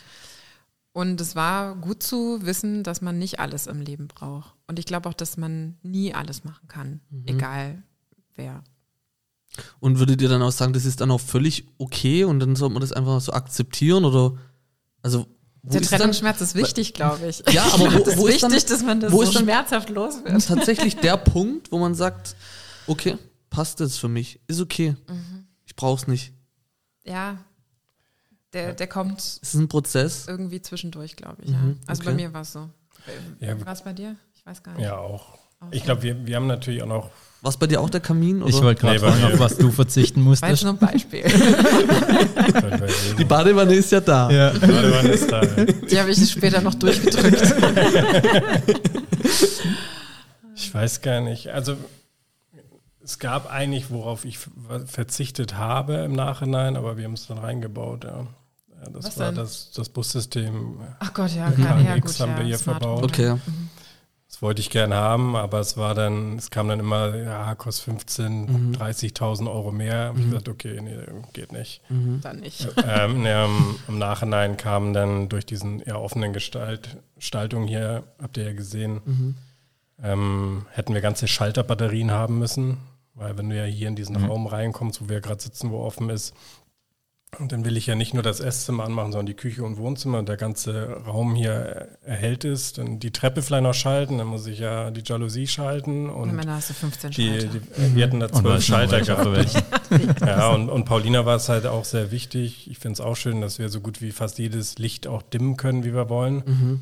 Und 0.99 1.21
es 1.21 1.33
war 1.35 1.75
gut 1.75 2.03
zu 2.03 2.39
wissen, 2.45 2.83
dass 2.83 2.99
man 3.01 3.17
nicht 3.17 3.39
alles 3.39 3.67
im 3.67 3.79
Leben 3.81 4.07
braucht. 4.09 4.53
Und 4.67 4.79
ich 4.79 4.85
glaube 4.85 5.07
auch, 5.07 5.13
dass 5.13 5.37
man 5.37 5.77
nie 5.81 6.13
alles 6.13 6.43
machen 6.43 6.67
kann, 6.67 6.99
egal 7.25 7.81
wer. 8.35 8.63
Und 9.79 9.97
würdet 9.99 10.21
ihr 10.21 10.27
dann 10.29 10.41
auch 10.41 10.51
sagen, 10.51 10.73
das 10.73 10.83
ist 10.85 10.99
dann 11.01 11.09
auch 11.11 11.21
völlig 11.21 11.65
okay 11.77 12.23
und 12.25 12.39
dann 12.39 12.55
sollte 12.55 12.73
man 12.73 12.81
das 12.81 12.91
einfach 12.91 13.21
so 13.21 13.31
akzeptieren 13.33 14.03
oder 14.03 14.33
also 15.01 15.25
wo 15.63 15.71
Der 15.73 15.81
Trennungsschmerz 15.81 16.39
ist 16.41 16.55
wichtig, 16.55 16.93
glaube 16.93 17.27
ich. 17.27 17.43
Ja, 17.51 17.63
aber 17.73 17.85
Ich 17.85 17.89
glaub, 17.91 18.07
wo- 18.07 18.17
wo 18.17 18.27
ist 18.27 18.35
ist 18.35 18.43
dann- 18.43 18.51
wichtig, 18.51 18.69
dass 18.69 18.83
man 18.83 18.99
das 18.99 19.11
wo 19.13 19.23
so 19.25 19.39
schmerzhaft 19.39 19.89
los 19.89 20.23
wird. 20.23 20.45
tatsächlich 20.47 20.97
der 20.97 21.17
Punkt, 21.17 21.71
wo 21.71 21.79
man 21.79 21.95
sagt, 21.95 22.35
okay, 22.87 23.17
passt 23.49 23.79
das 23.79 23.97
für 23.97 24.07
mich, 24.09 24.39
ist 24.47 24.59
okay, 24.61 24.95
Mhm. 25.09 25.45
ich 25.65 25.75
brauch's 25.75 26.07
nicht. 26.07 26.33
Ja, 27.05 27.37
der, 28.53 28.73
der 28.73 28.87
kommt 28.87 29.19
Es 29.19 29.39
ist 29.41 29.53
ein 29.55 29.67
Prozess. 29.67 30.25
irgendwie 30.27 30.61
zwischendurch, 30.61 31.15
glaube 31.15 31.37
ich. 31.43 31.51
Ja. 31.51 31.57
Mhm, 31.57 31.77
Also 31.87 32.01
okay. 32.01 32.09
bei 32.11 32.15
mir 32.15 32.33
war 32.33 32.41
es 32.41 32.51
so. 32.53 32.69
Ja, 33.39 33.65
War 33.65 33.73
es 33.73 33.81
bei 33.83 33.93
dir? 33.93 34.15
Ich 34.35 34.45
weiß 34.45 34.61
gar 34.63 34.73
nicht. 34.75 34.83
ja 34.83 34.97
auch. 34.97 35.37
Ich 35.71 35.83
glaube, 35.83 36.03
wir, 36.03 36.25
wir 36.25 36.35
haben 36.37 36.47
natürlich 36.47 36.81
auch 36.81 36.87
noch. 36.87 37.09
War 37.41 37.53
bei 37.57 37.67
dir 37.67 37.79
auch 37.81 37.89
der 37.89 38.01
Kamin? 38.01 38.41
Oder? 38.41 38.49
Ich 38.49 38.61
wollte 38.61 38.81
gerade 38.81 38.95
Nee, 38.95 38.99
fragen, 38.99 39.23
auf 39.33 39.39
was 39.39 39.57
du 39.57 39.71
verzichten 39.71 40.25
War 40.25 40.31
jetzt 40.33 40.41
musstest. 40.41 40.63
nur 40.63 40.73
ein 40.73 40.77
Beispiel. 40.79 41.23
Die 43.17 43.23
Badewanne 43.25 43.75
ist 43.75 43.91
ja 43.91 43.99
da. 44.01 44.29
Ja. 44.29 44.49
Badewanne 44.51 45.09
ist 45.09 45.31
da. 45.31 45.41
Die 45.41 45.99
habe 45.99 46.11
ich 46.11 46.29
später 46.31 46.59
noch 46.61 46.75
durchgedrückt. 46.75 47.41
Ich 50.55 50.73
weiß 50.73 51.01
gar 51.01 51.21
nicht. 51.21 51.47
Also 51.49 51.75
es 53.01 53.19
gab 53.19 53.51
eigentlich, 53.51 53.89
worauf 53.89 54.25
ich 54.25 54.37
ver- 54.39 54.85
verzichtet 54.85 55.55
habe 55.57 55.95
im 55.95 56.13
Nachhinein, 56.13 56.75
aber 56.75 56.97
wir 56.97 57.05
haben 57.05 57.13
es 57.13 57.27
dann 57.27 57.37
reingebaut. 57.37 58.03
Ja. 58.03 58.27
Ja, 58.83 58.89
das 58.91 59.05
Was 59.05 59.19
war 59.19 59.25
denn? 59.27 59.35
das, 59.35 59.71
das 59.71 59.89
Bussystem. 59.89 60.79
Ach 60.99 61.13
Gott, 61.13 61.31
ja, 61.35 61.49
KNX 61.51 61.63
ja, 61.63 61.79
ja 61.81 61.99
gut. 61.99 62.19
haben 62.19 62.31
ja, 62.31 62.37
wir 62.37 62.45
hier 62.45 62.57
Smart 62.57 62.81
verbaut. 62.81 63.03
Okay. 63.03 63.35
Das 64.27 64.43
wollte 64.43 64.61
ich 64.61 64.69
gerne 64.69 64.95
haben, 64.95 65.35
aber 65.35 65.59
es 65.59 65.75
war 65.75 65.95
dann, 65.95 66.37
es 66.37 66.51
kam 66.51 66.67
dann 66.67 66.79
immer, 66.79 67.15
ja, 67.15 67.55
kostet 67.55 67.85
15, 67.85 68.75
30.000 68.75 69.51
Euro 69.51 69.71
mehr. 69.71 70.09
Hab 70.09 70.19
ich 70.19 70.25
gesagt, 70.25 70.47
okay, 70.47 70.79
nee, 70.81 70.97
geht 71.33 71.51
nicht. 71.51 71.81
Dann 71.89 72.39
nicht. 72.39 72.67
ähm, 72.87 73.25
ja, 73.25 73.45
im, 73.45 73.75
Im 73.87 73.97
Nachhinein 73.97 74.55
kamen 74.55 74.93
dann 74.93 75.29
durch 75.29 75.47
diesen 75.47 75.81
eher 75.81 75.99
offenen 75.99 76.31
Gestalt, 76.31 76.97
Gestaltung 77.15 77.67
hier, 77.67 78.03
habt 78.21 78.37
ihr 78.37 78.45
ja 78.45 78.53
gesehen, 78.53 79.35
ähm, 80.01 80.67
hätten 80.71 80.93
wir 80.93 81.01
ganze 81.01 81.27
Schalterbatterien 81.27 82.11
haben 82.11 82.37
müssen, 82.37 82.77
weil 83.15 83.37
wenn 83.37 83.49
du 83.49 83.57
ja 83.57 83.65
hier 83.65 83.87
in 83.87 83.95
diesen 83.95 84.15
Raum 84.15 84.47
reinkommst, 84.47 85.01
wo 85.01 85.09
wir 85.09 85.21
gerade 85.21 85.41
sitzen, 85.41 85.71
wo 85.71 85.79
offen 85.79 86.09
ist, 86.09 86.33
und 87.37 87.51
dann 87.51 87.63
will 87.63 87.77
ich 87.77 87.85
ja 87.85 87.95
nicht 87.95 88.13
nur 88.13 88.23
das 88.23 88.39
Esszimmer 88.39 88.85
anmachen, 88.85 89.11
sondern 89.11 89.27
die 89.27 89.35
Küche 89.35 89.63
und 89.63 89.77
Wohnzimmer 89.77 90.17
und 90.19 90.27
der 90.27 90.35
ganze 90.37 91.01
Raum 91.05 91.35
hier 91.35 91.89
erhellt 92.03 92.43
ist, 92.43 92.79
dann 92.79 92.99
die 92.99 93.11
Treppe 93.11 93.43
vielleicht 93.43 93.63
noch 93.63 93.73
schalten, 93.75 94.17
dann 94.17 94.27
muss 94.27 94.47
ich 94.47 94.59
ja 94.59 94.89
die 94.89 95.03
Jalousie 95.05 95.45
schalten 95.47 96.09
Und 96.09 96.33
Männer 96.33 96.55
hast 96.55 96.71
du 96.71 96.73
15 96.73 97.11
die, 97.11 97.39
Schalter. 97.39 97.47
die, 97.77 97.95
wir 97.95 98.03
hatten 98.03 98.19
da 98.19 98.31
zwölf 98.31 98.63
Schalter 98.63 99.01
gehabt. 99.01 99.59
Ja, 100.21 100.49
und, 100.49 100.69
und 100.69 100.85
Paulina 100.85 101.25
war 101.25 101.35
es 101.37 101.49
halt 101.49 101.65
auch 101.65 101.83
sehr 101.83 102.11
wichtig. 102.11 102.69
Ich 102.69 102.77
finde 102.77 102.93
es 102.93 103.01
auch 103.01 103.15
schön, 103.15 103.41
dass 103.41 103.57
wir 103.57 103.69
so 103.69 103.81
gut 103.81 104.01
wie 104.01 104.11
fast 104.11 104.37
jedes 104.37 104.77
Licht 104.77 105.07
auch 105.07 105.23
dimmen 105.23 105.57
können, 105.57 105.83
wie 105.83 105.93
wir 105.95 106.09
wollen. 106.09 106.81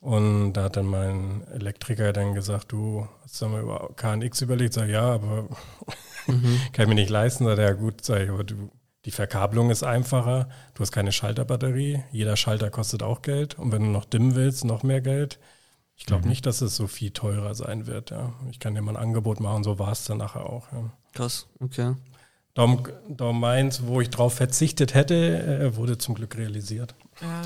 Und 0.00 0.52
da 0.54 0.64
hat 0.64 0.76
dann 0.76 0.86
mein 0.86 1.42
Elektriker 1.52 2.12
dann 2.12 2.34
gesagt, 2.34 2.72
du 2.72 3.06
hast 3.22 3.40
du 3.40 3.46
mal 3.48 3.62
über 3.62 3.90
KNX 3.96 4.40
überlegt? 4.40 4.74
Sag 4.74 4.88
ja, 4.88 5.02
aber 5.02 5.48
kann 6.26 6.82
ich 6.82 6.86
mir 6.88 6.94
nicht 6.94 7.10
leisten. 7.10 7.44
Sagt 7.44 7.58
er, 7.58 7.68
ja 7.68 7.72
gut, 7.74 8.04
sag 8.04 8.22
ich, 8.22 8.30
aber 8.30 8.44
du, 8.44 8.70
die 9.08 9.12
Verkabelung 9.12 9.70
ist 9.70 9.84
einfacher. 9.84 10.50
Du 10.74 10.82
hast 10.82 10.92
keine 10.92 11.12
Schalterbatterie. 11.12 12.04
Jeder 12.12 12.36
Schalter 12.36 12.68
kostet 12.68 13.02
auch 13.02 13.22
Geld. 13.22 13.58
Und 13.58 13.72
wenn 13.72 13.80
du 13.80 13.88
noch 13.88 14.04
dimmen 14.04 14.34
willst, 14.34 14.66
noch 14.66 14.82
mehr 14.82 15.00
Geld. 15.00 15.38
Ich 15.96 16.04
glaube 16.04 16.28
nicht, 16.28 16.44
dass 16.44 16.60
es 16.60 16.76
so 16.76 16.86
viel 16.86 17.10
teurer 17.10 17.54
sein 17.54 17.86
wird. 17.86 18.10
Ja. 18.10 18.34
Ich 18.50 18.60
kann 18.60 18.74
dir 18.74 18.82
mal 18.82 18.98
ein 18.98 19.02
Angebot 19.02 19.40
machen, 19.40 19.64
so 19.64 19.78
war 19.78 19.92
es 19.92 20.04
dann 20.04 20.18
nachher 20.18 20.44
auch. 20.44 20.70
Ja. 20.72 20.90
Krass, 21.14 21.46
okay. 21.58 21.94
Darum, 22.52 22.82
darum 23.08 23.40
meins, 23.40 23.86
wo 23.86 24.02
ich 24.02 24.10
drauf 24.10 24.34
verzichtet 24.34 24.92
hätte, 24.92 25.14
äh, 25.14 25.76
wurde 25.76 25.96
zum 25.96 26.14
Glück 26.14 26.36
realisiert. 26.36 26.94
Ja, 27.22 27.42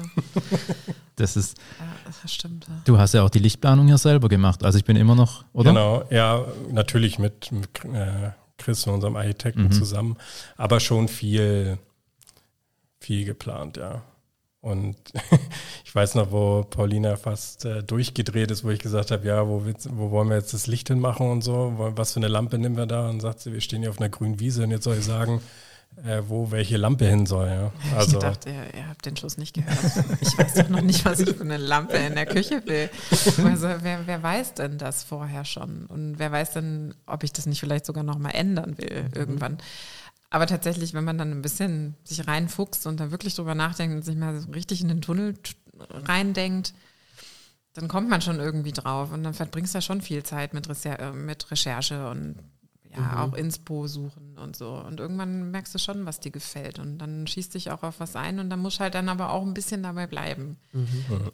Das 1.15 1.37
ist, 1.37 1.59
ja, 1.79 2.11
das 2.21 2.33
stimmt. 2.35 2.67
Ja. 2.67 2.75
du 2.87 2.99
hast 2.99 3.15
ja 3.15 3.23
auch 3.23 3.31
die 3.31 3.39
Lichtplanung 3.39 3.87
ja 3.87 3.99
selber 3.99 4.29
gemacht. 4.29 4.65
Also 4.65 4.79
ich 4.79 4.85
bin 4.85 4.97
immer 4.97 5.15
noch, 5.15 5.45
oder? 5.53 5.71
Genau, 5.71 6.03
ja, 6.11 6.45
natürlich 6.73 7.21
mit, 7.21 7.53
mit 7.53 7.85
äh, 7.85 8.33
Chris, 8.63 8.87
unserem 8.87 9.17
Architekten, 9.17 9.65
Mhm. 9.65 9.73
zusammen, 9.73 10.17
aber 10.57 10.81
schon 10.81 11.09
viel, 11.09 11.79
viel 13.01 13.25
geplant, 13.25 13.77
ja. 13.77 14.03
Und 14.61 14.97
ich 15.85 15.93
weiß 15.93 16.15
noch, 16.15 16.31
wo 16.31 16.63
Paulina 16.63 17.17
fast 17.17 17.65
äh, 17.65 17.83
durchgedreht 17.83 18.51
ist, 18.53 18.63
wo 18.63 18.71
ich 18.71 18.79
gesagt 18.79 19.11
habe, 19.11 19.27
ja, 19.27 19.49
wo, 19.49 19.65
wo 19.91 20.11
wollen 20.13 20.29
wir 20.29 20.37
jetzt 20.37 20.55
das 20.55 20.69
Licht 20.69 20.87
hinmachen 20.89 21.29
und 21.29 21.43
so, 21.43 21.75
was 21.77 22.13
für 22.13 22.21
eine 22.21 22.29
Lampe 22.29 22.59
nehmen 22.59 22.77
wir 22.77 22.87
da? 22.87 23.09
Und 23.11 23.21
sagt 23.21 23.41
sie, 23.41 23.53
wir 23.53 23.61
stehen 23.61 23.81
hier 23.81 23.91
auf 23.91 23.99
einer 23.99 24.09
grünen 24.09 24.39
Wiese 24.39 24.63
und 24.63 24.71
jetzt 24.71 24.85
soll 24.85 24.97
ich 24.99 25.05
sagen, 25.05 25.41
äh, 26.05 26.23
wo 26.27 26.51
welche 26.51 26.77
Lampe 26.77 27.07
hin 27.07 27.27
soll, 27.27 27.49
ja. 27.49 27.73
Also, 27.97 28.17
ich 28.17 28.23
dachte, 28.23 28.51
ihr, 28.51 28.75
ihr 28.75 28.89
habt 28.89 29.05
den 29.07 29.17
Schluss 29.17 29.37
nicht 29.37 29.55
gehört. 29.55 29.77
Ich 30.21 30.37
weiß 30.37 30.55
doch 30.55 30.69
noch 30.69 30.81
nicht, 30.81 31.05
was 31.05 31.21
ich 31.21 31.31
für 31.31 31.43
eine 31.43 31.59
Lampe 31.59 31.97
in 31.97 32.15
der 32.15 32.27
Küche 32.27 32.63
will. 32.67 32.91
Also 33.45 33.69
wer, 33.83 34.07
wer 34.07 34.23
weiß 34.23 34.55
denn 34.55 34.79
das 34.79 35.05
vorher 35.05 35.45
schon? 35.45 35.87
Und 35.87 36.19
wer 36.19 36.33
weiß 36.33 36.53
denn, 36.53 36.95
ob 37.07 37.25
ich 37.25 37.33
das 37.33 37.47
nicht 37.47 37.61
vielleicht 37.61 37.87
sogar 37.87 38.05
noch 38.05 38.19
mal 38.19 38.31
ändern 38.31 38.79
will 38.79 39.11
irgendwann? 39.15 39.59
Aber 40.31 40.47
tatsächlich, 40.47 40.95
wenn 40.95 41.05
man 41.05 41.19
dann 41.19 41.31
ein 41.31 41.43
bisschen 41.43 41.95
sich 42.05 42.27
reinfuchst 42.27 42.87
und 42.87 42.99
da 42.99 43.11
wirklich 43.11 43.35
drüber 43.35 43.55
nachdenkt 43.55 43.95
und 43.95 44.03
sich 44.03 44.17
mal 44.17 44.41
so 44.41 44.51
richtig 44.51 44.81
in 44.81 44.89
den 44.89 45.03
Tunnel 45.03 45.35
reindenkt, 45.91 46.73
dann 47.75 47.89
kommt 47.89 48.09
man 48.09 48.23
schon 48.23 48.41
irgendwie 48.41 48.73
drauf 48.73 49.13
und 49.13 49.25
dann 49.25 49.35
verbringst 49.35 49.75
du 49.75 49.79
ja 49.79 49.83
schon 49.83 50.01
viel 50.01 50.23
Zeit 50.23 50.55
mit, 50.55 50.69
Recher 50.69 50.99
äh, 51.01 51.13
mit 51.13 51.51
Recherche 51.51 52.09
und 52.09 52.37
ja, 52.95 53.23
auch 53.25 53.33
Inspo 53.35 53.87
suchen 53.87 54.37
und 54.39 54.55
so. 54.57 54.71
Und 54.75 55.01
irgendwann 55.01 55.51
merkst 55.51 55.75
du 55.75 55.79
schon, 55.79 56.05
was 56.05 56.21
dir 56.21 56.31
gefällt. 56.31 56.79
Und 56.79 56.99
dann 56.99 57.27
schießt 57.27 57.55
dich 57.55 57.71
auch 57.71 57.83
auf 57.83 58.01
was 58.01 58.17
ein 58.17 58.39
und 58.39 58.51
dann 58.51 58.59
musst 58.61 58.81
halt 58.81 58.95
dann 58.95 59.09
aber 59.09 59.31
auch 59.31 59.43
ein 59.43 59.55
bisschen 59.55 59.83
dabei 59.83 60.07
bleiben. 60.07 60.59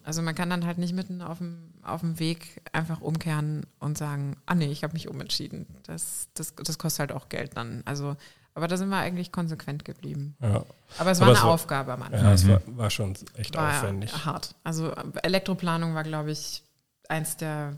Also 0.05 0.23
man 0.23 0.35
kann 0.35 0.51
dann 0.51 0.65
halt 0.67 0.79
nicht 0.79 0.93
mitten 0.95 1.21
auf 1.21 1.39
dem, 1.39 1.73
auf 1.83 2.01
dem 2.01 2.19
Weg 2.19 2.63
einfach 2.73 3.01
umkehren 3.01 3.67
und 3.81 3.99
sagen, 3.99 4.37
ah 4.47 4.55
nee, 4.55 4.71
ich 4.71 4.85
habe 4.85 4.93
mich 4.93 5.09
umentschieden. 5.09 5.67
Das, 5.85 6.29
das, 6.35 6.55
das 6.55 6.79
kostet 6.79 7.01
halt 7.01 7.13
auch 7.13 7.29
Geld 7.29 7.57
dann. 7.57 7.83
Also, 7.87 8.17
aber 8.55 8.69
da 8.69 8.77
sind 8.77 8.89
wir 8.89 8.99
eigentlich 8.99 9.33
konsequent 9.33 9.85
geblieben. 9.85 10.37
ja, 10.41 10.65
Aber 10.99 11.11
es 11.11 11.19
war 11.21 11.27
Aber 11.27 11.33
eine 11.33 11.39
es 11.39 11.43
war- 11.45 11.51
Aufgabe 11.53 11.93
am 11.93 12.03
Anfang. 12.03 12.23
ja 12.25 12.33
es 12.33 12.47
war, 12.49 12.61
war 12.67 12.91
schon 12.91 13.15
echt 13.35 13.55
War 13.57 13.71
aufwendig. 13.79 14.25
hart. 14.25 14.55
Also 14.65 14.93
Elektroplanung 15.23 15.95
war, 15.95 16.03
glaube 16.05 16.31
ich, 16.33 16.63
eins 17.09 17.37
der 17.37 17.77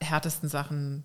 härtesten 0.00 0.48
Sachen, 0.48 0.96
Mhm. 0.96 1.04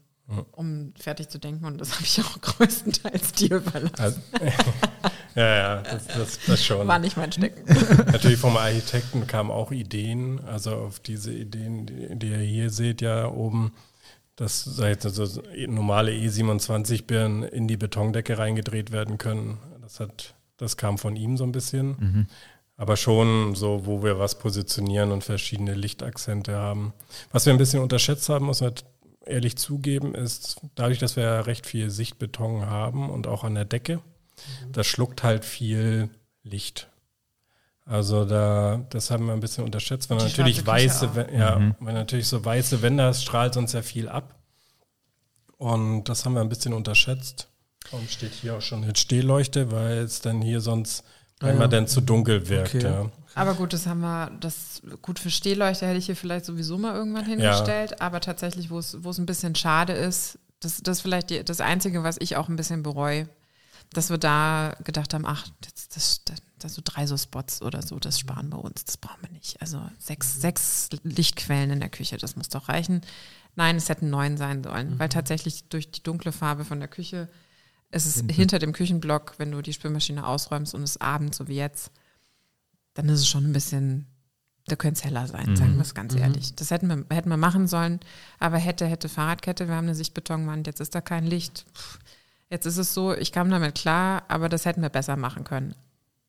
Um 0.52 0.94
fertig 1.00 1.30
zu 1.30 1.40
denken. 1.40 1.66
Und 1.66 1.80
das 1.80 1.94
habe 1.96 2.04
ich 2.04 2.22
auch 2.22 2.40
größtenteils 2.40 3.32
dir 3.34 3.58
überlassen. 3.58 3.96
Also, 3.98 4.20
ja, 5.36 5.56
ja, 5.56 5.82
das, 5.82 6.08
das, 6.08 6.40
das 6.46 6.64
schon. 6.64 6.88
War 6.88 7.00
nicht 7.00 7.18
mein 7.18 7.32
Stecken. 7.32 7.64
Natürlich 8.12 8.40
vom 8.40 8.58
Architekten 8.58 9.28
kamen 9.28 9.52
auch 9.52 9.72
Ideen, 9.72 10.40
also 10.46 10.72
auf 10.76 11.00
diese 11.00 11.34
Ideen, 11.34 11.86
die, 11.86 12.16
die 12.18 12.30
ihr 12.30 12.38
hier 12.38 12.70
seht, 12.70 13.02
ja 13.02 13.28
oben, 13.28 13.74
dass 14.36 14.80
also 14.80 15.44
normale 15.68 16.12
E27-Birnen 16.12 17.44
in 17.44 17.68
die 17.68 17.78
Betondecke 17.78 18.38
reingedreht 18.38 18.92
werden 18.92 19.18
können. 19.18 19.58
Das 19.82 20.00
hat, 20.00 20.36
das 20.58 20.78
kam 20.78 20.98
von 20.98 21.18
ihm 21.18 21.36
so 21.36 21.44
ein 21.44 21.52
bisschen. 21.52 22.28
Aber 22.78 22.96
schon 22.96 23.56
so, 23.56 23.86
wo 23.86 24.02
wir 24.02 24.18
was 24.18 24.40
positionieren 24.40 25.12
und 25.12 25.26
verschiedene 25.26 25.74
Lichtakzente 25.74 26.56
haben. 26.56 26.94
Was 27.34 27.46
wir 27.46 27.52
ein 27.52 27.58
bisschen 27.58 27.82
unterschätzt 27.82 28.30
haben, 28.30 28.46
muss 28.46 28.62
man 28.62 28.74
ehrlich 29.30 29.58
zugeben, 29.58 30.16
ist, 30.16 30.62
dadurch, 30.76 31.00
dass 31.00 31.16
wir 31.16 31.24
ja 31.24 31.42
recht 31.42 31.66
viel 31.66 31.90
Sichtbeton 31.90 32.66
haben 32.66 33.10
und 33.10 33.28
auch 33.28 33.44
an 33.44 33.56
der 33.56 33.66
Decke, 33.66 34.02
das 34.72 34.88
schluckt 34.88 35.24
halt 35.24 35.46
viel 35.46 36.10
Licht. 36.44 36.90
Also 37.86 38.24
da, 38.24 38.86
das 38.92 39.10
haben 39.10 39.26
wir 39.26 39.34
ein 39.34 39.40
bisschen 39.40 39.64
unterschätzt, 39.64 40.10
weil 40.10 40.20
Die 40.20 40.26
natürlich 40.26 40.66
weiße, 40.66 41.10
ja, 41.34 41.76
weil 41.80 41.94
natürlich 41.94 42.28
so 42.28 42.44
weiße 42.44 42.82
Wände 42.84 43.04
hast, 43.04 43.24
strahlt 43.24 43.58
uns 43.58 43.74
ja 43.74 43.82
viel 43.82 44.08
ab. 44.08 44.36
Und 45.58 46.04
das 46.06 46.24
haben 46.24 46.34
wir 46.36 46.42
ein 46.42 46.50
bisschen 46.50 46.74
unterschätzt. 46.74 47.50
Und 47.92 48.10
steht 48.10 48.32
hier 48.32 48.56
auch 48.56 48.62
schon 48.62 48.84
eine 48.84 48.96
Stehleuchte, 48.96 49.72
weil 49.72 49.98
es 49.98 50.22
dann 50.22 50.42
hier 50.42 50.62
sonst 50.62 51.04
Ah, 51.40 51.48
einmal 51.48 51.64
ja. 51.64 51.68
dann 51.68 51.88
zu 51.88 52.02
dunkel 52.02 52.48
wirkt. 52.50 52.76
Okay. 52.76 52.84
Ja. 52.84 53.10
Aber 53.36 53.54
gut, 53.54 53.74
das 53.74 53.88
haben 53.88 54.02
wir, 54.02 54.32
das 54.40 54.82
gut 55.02 55.20
für 55.20 55.30
Stehleuchter 55.30 55.88
hätte 55.88 55.98
ich 55.98 56.08
hier 56.08 56.16
vielleicht 56.16 56.46
sowieso 56.46 56.78
mal 56.78 56.96
irgendwann 56.96 57.26
hingestellt. 57.26 58.02
Aber 58.02 58.20
tatsächlich, 58.20 58.70
wo 58.70 58.80
es, 58.80 59.04
wo 59.04 59.12
es 59.12 59.18
ein 59.18 59.26
bisschen 59.26 59.56
schade 59.56 59.94
ist, 59.94 60.40
das, 60.60 60.82
das 60.84 60.98
ist 60.98 61.02
vielleicht 61.02 61.30
die, 61.30 61.44
das 61.44 61.62
Einzige, 61.62 62.04
was 62.04 62.18
ich 62.20 62.36
auch 62.36 62.50
ein 62.50 62.58
bisschen 62.58 62.84
bereue, 62.84 63.30
dass 63.94 64.10
wir 64.10 64.18
da 64.18 64.76
gedacht 64.84 65.14
haben, 65.14 65.26
ach, 65.26 65.48
das, 65.62 65.90
das, 65.90 66.24
das, 66.26 66.38
das 66.60 66.74
so 66.76 66.82
drei 66.84 67.08
so 67.08 67.18
Spots 67.18 67.62
oder 67.62 67.82
so, 67.82 67.98
das 67.98 68.20
sparen 68.20 68.50
wir 68.50 68.64
uns, 68.64 68.84
das 68.84 68.98
brauchen 68.98 69.22
wir 69.22 69.32
nicht. 69.32 69.62
Also 69.62 69.82
sechs, 69.98 70.42
sechs 70.42 70.90
Lichtquellen 71.04 71.72
in 71.72 71.80
der 71.80 71.90
Küche, 71.90 72.18
das 72.18 72.36
muss 72.36 72.50
doch 72.50 72.68
reichen. 72.68 73.02
Nein, 73.56 73.78
es 73.78 73.90
hätten 73.90 74.10
neun 74.10 74.38
sein 74.38 74.64
sollen, 74.64 75.00
weil 75.00 75.10
tatsächlich 75.10 75.70
durch 75.70 75.90
die 75.92 76.04
dunkle 76.04 76.32
Farbe 76.32 76.66
von 76.66 76.80
der 76.80 76.90
Küche 76.90 77.30
ist 77.92 78.06
es 78.06 78.24
hinter 78.36 78.60
dem 78.60 78.74
Küchenblock, 78.74 79.34
wenn 79.38 79.52
du 79.52 79.62
die 79.62 79.74
Spülmaschine 79.74 80.26
ausräumst 80.26 80.76
und 80.76 80.84
es 80.84 81.00
abends, 81.02 81.38
so 81.38 81.48
wie 81.48 81.56
jetzt, 81.56 81.92
dann 82.94 83.10
ist 83.10 83.20
es 83.22 83.28
schon 83.28 83.46
ein 83.46 83.54
bisschen, 83.54 84.06
da 84.68 84.76
könnte 84.76 85.00
es 85.00 85.06
heller 85.06 85.26
sein, 85.28 85.56
sagen 85.56 85.76
wir 85.76 85.82
es 85.82 85.96
ganz 85.96 86.14
ehrlich. 86.16 86.54
Das 86.56 86.70
hätten 86.72 86.88
wir, 86.88 87.06
hätten 87.16 87.30
wir 87.30 87.38
machen 87.38 87.68
sollen, 87.68 88.00
aber 88.40 88.58
hätte, 88.58 88.86
hätte 88.86 89.10
Fahrradkette, 89.10 89.68
wir 89.68 89.76
haben 89.76 89.86
eine 89.86 89.96
Sichtbetonwand, 89.96 90.68
jetzt 90.68 90.80
ist 90.82 90.94
da 90.94 91.02
kein 91.02 91.26
Licht. 91.26 91.66
Jetzt 92.50 92.66
ist 92.66 92.78
es 92.78 92.94
so, 92.94 93.14
ich 93.14 93.32
kam 93.32 93.50
damit 93.50 93.76
klar, 93.76 94.24
aber 94.28 94.50
das 94.50 94.66
hätten 94.66 94.82
wir 94.82 94.90
besser 94.90 95.16
machen 95.16 95.44
können. 95.44 95.76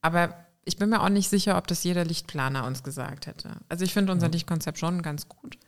Aber 0.03 0.35
ich 0.65 0.77
bin 0.77 0.91
mir 0.91 1.03
auch 1.03 1.09
nicht 1.09 1.29
sicher, 1.31 1.57
ob 1.57 1.67
das 1.67 1.83
jeder 1.85 2.05
Lichtplaner 2.05 2.67
uns 2.67 2.83
gesagt 2.83 3.27
hätte. 3.27 3.51
Also 3.69 3.85
ich 3.85 3.93
finde 3.93 4.13
unser 4.13 4.29
Lichtkonzept 4.29 4.79
schon 4.79 5.03
ganz 5.03 5.29
gut. 5.29 5.59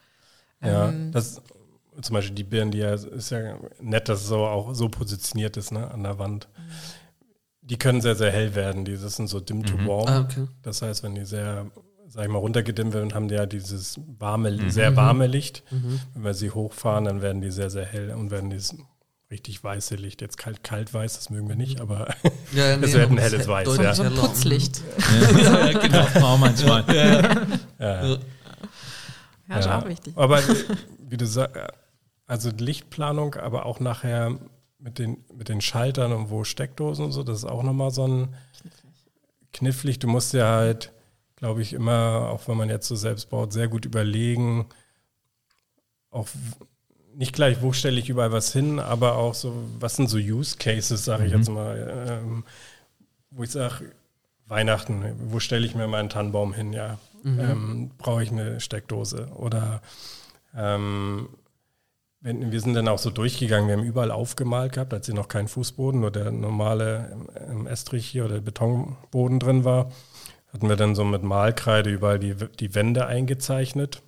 Ja, 0.62 0.88
Ähm, 0.88 1.12
das 1.12 1.40
zum 2.02 2.14
Beispiel 2.14 2.34
die 2.34 2.44
Birnen, 2.44 2.70
die 2.70 2.78
ja 2.78 2.94
ist 2.94 3.30
ja 3.30 3.56
nett, 3.80 4.08
dass 4.08 4.20
es 4.22 4.28
so 4.28 4.38
auch 4.38 4.74
so 4.74 4.88
positioniert 4.88 5.56
ist, 5.56 5.72
ne, 5.72 5.90
an 5.90 6.02
der 6.02 6.18
Wand. 6.18 6.48
Die 7.60 7.78
können 7.78 8.00
sehr, 8.00 8.16
sehr 8.16 8.30
hell 8.32 8.54
werden. 8.54 8.84
Die 8.84 8.96
sind 8.96 9.28
so 9.28 9.38
dim 9.40 9.64
to 9.64 9.76
warm. 9.86 10.08
Ah, 10.08 10.20
okay. 10.20 10.46
Das 10.62 10.82
heißt, 10.82 11.02
wenn 11.04 11.14
die 11.14 11.24
sehr, 11.24 11.66
sag 12.08 12.24
ich 12.24 12.30
mal, 12.30 12.38
runtergedimmt 12.38 12.92
werden, 12.92 13.14
haben 13.14 13.28
die 13.28 13.34
ja 13.36 13.46
dieses 13.46 14.00
warme, 14.18 14.70
sehr 14.70 14.96
warme 14.96 15.26
Licht. 15.28 15.62
Wenn 15.70 16.24
wir 16.24 16.34
sie 16.34 16.50
hochfahren, 16.50 17.04
dann 17.04 17.22
werden 17.22 17.40
die 17.40 17.50
sehr, 17.50 17.70
sehr 17.70 17.84
hell 17.86 18.10
und 18.10 18.30
werden 18.32 18.50
dieses 18.50 18.74
richtig 19.30 19.62
weiße 19.62 19.94
Licht. 19.94 20.20
Jetzt 20.20 20.36
kalt, 20.38 20.62
kalt 20.64 20.92
weiß, 20.92 21.14
das 21.14 21.30
mögen 21.30 21.48
wir 21.48 21.56
nicht, 21.56 21.80
aber 21.80 22.08
Ja, 22.52 22.66
ja, 22.74 22.76
Es 22.82 22.92
wird 22.92 23.10
ein 23.10 23.18
helles 23.18 23.42
ist 23.42 23.48
Weiß, 23.48 23.76
ja. 23.78 23.94
so 23.94 24.02
ein. 24.02 24.14
Putzlicht. 24.14 24.82
ja, 25.42 25.66
ja, 25.70 25.78
genau. 25.78 26.26
Auch 26.26 26.38
manchmal. 26.38 26.84
ja. 26.94 27.46
Ja. 27.78 28.18
Ja, 29.48 29.58
ist 29.58 29.68
auch 29.68 29.86
wichtig. 29.86 30.14
Aber 30.16 30.40
wie 31.08 31.16
du 31.16 31.26
sagst, 31.26 31.56
also 32.32 32.50
Lichtplanung, 32.50 33.34
aber 33.34 33.66
auch 33.66 33.78
nachher 33.78 34.38
mit 34.78 34.98
den, 34.98 35.24
mit 35.36 35.48
den 35.48 35.60
Schaltern 35.60 36.12
und 36.12 36.30
wo 36.30 36.44
Steckdosen 36.44 37.04
und 37.04 37.12
so, 37.12 37.22
das 37.22 37.38
ist 37.38 37.44
auch 37.44 37.62
nochmal 37.62 37.90
so 37.90 38.06
ein 38.08 38.34
knifflig. 39.52 39.98
Du 39.98 40.08
musst 40.08 40.32
ja 40.32 40.46
halt, 40.50 40.92
glaube 41.36 41.62
ich, 41.62 41.72
immer, 41.72 42.28
auch 42.30 42.48
wenn 42.48 42.56
man 42.56 42.70
jetzt 42.70 42.88
so 42.88 42.96
selbst 42.96 43.28
baut, 43.30 43.52
sehr 43.52 43.68
gut 43.68 43.84
überlegen, 43.84 44.66
auch 46.10 46.26
nicht 47.14 47.34
gleich, 47.34 47.60
wo 47.60 47.72
stelle 47.72 48.00
ich 48.00 48.08
überall 48.08 48.32
was 48.32 48.52
hin, 48.52 48.78
aber 48.78 49.16
auch 49.16 49.34
so, 49.34 49.54
was 49.78 49.96
sind 49.96 50.08
so 50.08 50.16
Use 50.16 50.56
Cases, 50.56 51.04
sage 51.04 51.26
ich 51.26 51.32
Mhm. 51.32 51.38
jetzt 51.38 51.48
mal, 51.50 52.08
ähm, 52.24 52.44
wo 53.30 53.42
ich 53.42 53.50
sage, 53.50 53.92
Weihnachten, 54.46 55.04
wo 55.30 55.38
stelle 55.38 55.66
ich 55.66 55.74
mir 55.74 55.86
meinen 55.86 56.08
Tannenbaum 56.08 56.54
hin? 56.54 56.72
Ja, 56.72 56.98
ähm, 57.24 57.90
brauche 57.98 58.22
ich 58.22 58.30
eine 58.32 58.58
Steckdose 58.60 59.28
oder 59.36 59.80
ähm, 60.56 61.28
wir 62.22 62.60
sind 62.60 62.74
dann 62.74 62.88
auch 62.88 62.98
so 62.98 63.10
durchgegangen, 63.10 63.68
wir 63.68 63.76
haben 63.76 63.84
überall 63.84 64.12
aufgemalt 64.12 64.72
gehabt, 64.72 64.94
als 64.94 65.06
hier 65.06 65.14
noch 65.14 65.28
kein 65.28 65.48
Fußboden, 65.48 66.00
nur 66.00 66.12
der 66.12 66.30
normale 66.30 67.16
ähm, 67.48 67.66
Estrich 67.66 68.06
hier 68.06 68.24
oder 68.24 68.40
Betonboden 68.40 69.40
drin 69.40 69.64
war, 69.64 69.90
hatten 70.52 70.68
wir 70.68 70.76
dann 70.76 70.94
so 70.94 71.04
mit 71.04 71.22
Malkreide 71.22 71.90
überall 71.90 72.18
die, 72.18 72.34
die 72.60 72.74
Wände 72.74 73.06
eingezeichnet, 73.06 74.02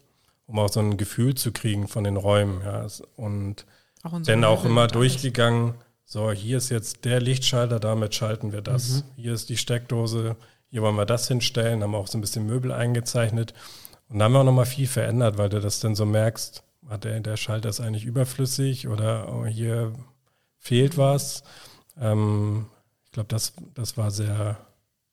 um 0.47 0.59
auch 0.59 0.69
so 0.69 0.81
ein 0.81 0.97
Gefühl 0.97 1.35
zu 1.35 1.53
kriegen 1.53 1.89
von 1.89 2.05
den 2.05 2.17
Räumen. 2.17 2.61
Ja. 2.65 2.87
Und 3.17 3.67
Auch 4.03 4.21
dann 4.23 4.45
auch 4.45 4.65
immer 4.65 4.87
durchgegangen, 4.87 5.75
so 6.05 6.31
hier 6.31 6.59
ist 6.59 6.71
jetzt 6.71 7.05
der 7.05 7.21
Lichtschalter, 7.21 7.81
damit 7.81 8.15
schalten 8.15 8.53
wir 8.53 8.61
das. 8.63 9.05
Hier 9.17 9.33
ist 9.33 9.49
die 9.49 9.57
Steckdose, 9.57 10.37
hier 10.69 10.83
wollen 10.83 10.97
wir 10.97 11.07
das 11.07 11.29
hinstellen, 11.29 11.83
haben 11.83 11.95
auch 11.95 12.07
so 12.07 12.19
ein 12.19 12.21
bisschen 12.21 12.47
Möbel 12.47 12.73
eingezeichnet. 12.73 13.55
Und 14.09 14.19
da 14.19 14.27
haben 14.27 14.33
wir 14.33 14.41
auch 14.41 14.45
nochmal 14.45 14.67
viel 14.67 14.87
verändert, 14.87 15.39
weil 15.39 15.49
du 15.49 15.61
das 15.61 15.81
dann 15.81 15.95
so 15.95 16.05
merkst, 16.05 16.64
der, 17.03 17.21
der 17.21 17.37
Schalter 17.37 17.69
ist 17.69 17.81
eigentlich 17.81 18.05
überflüssig 18.05 18.89
oder 18.89 19.33
oh, 19.33 19.47
hier 19.47 19.93
fehlt 20.59 20.97
was. 20.97 21.43
Ähm, 21.99 22.67
ich 23.07 23.13
glaube, 23.13 23.29
das, 23.29 23.55
das 23.75 23.97
war 23.97 24.11
sehr, 24.11 24.64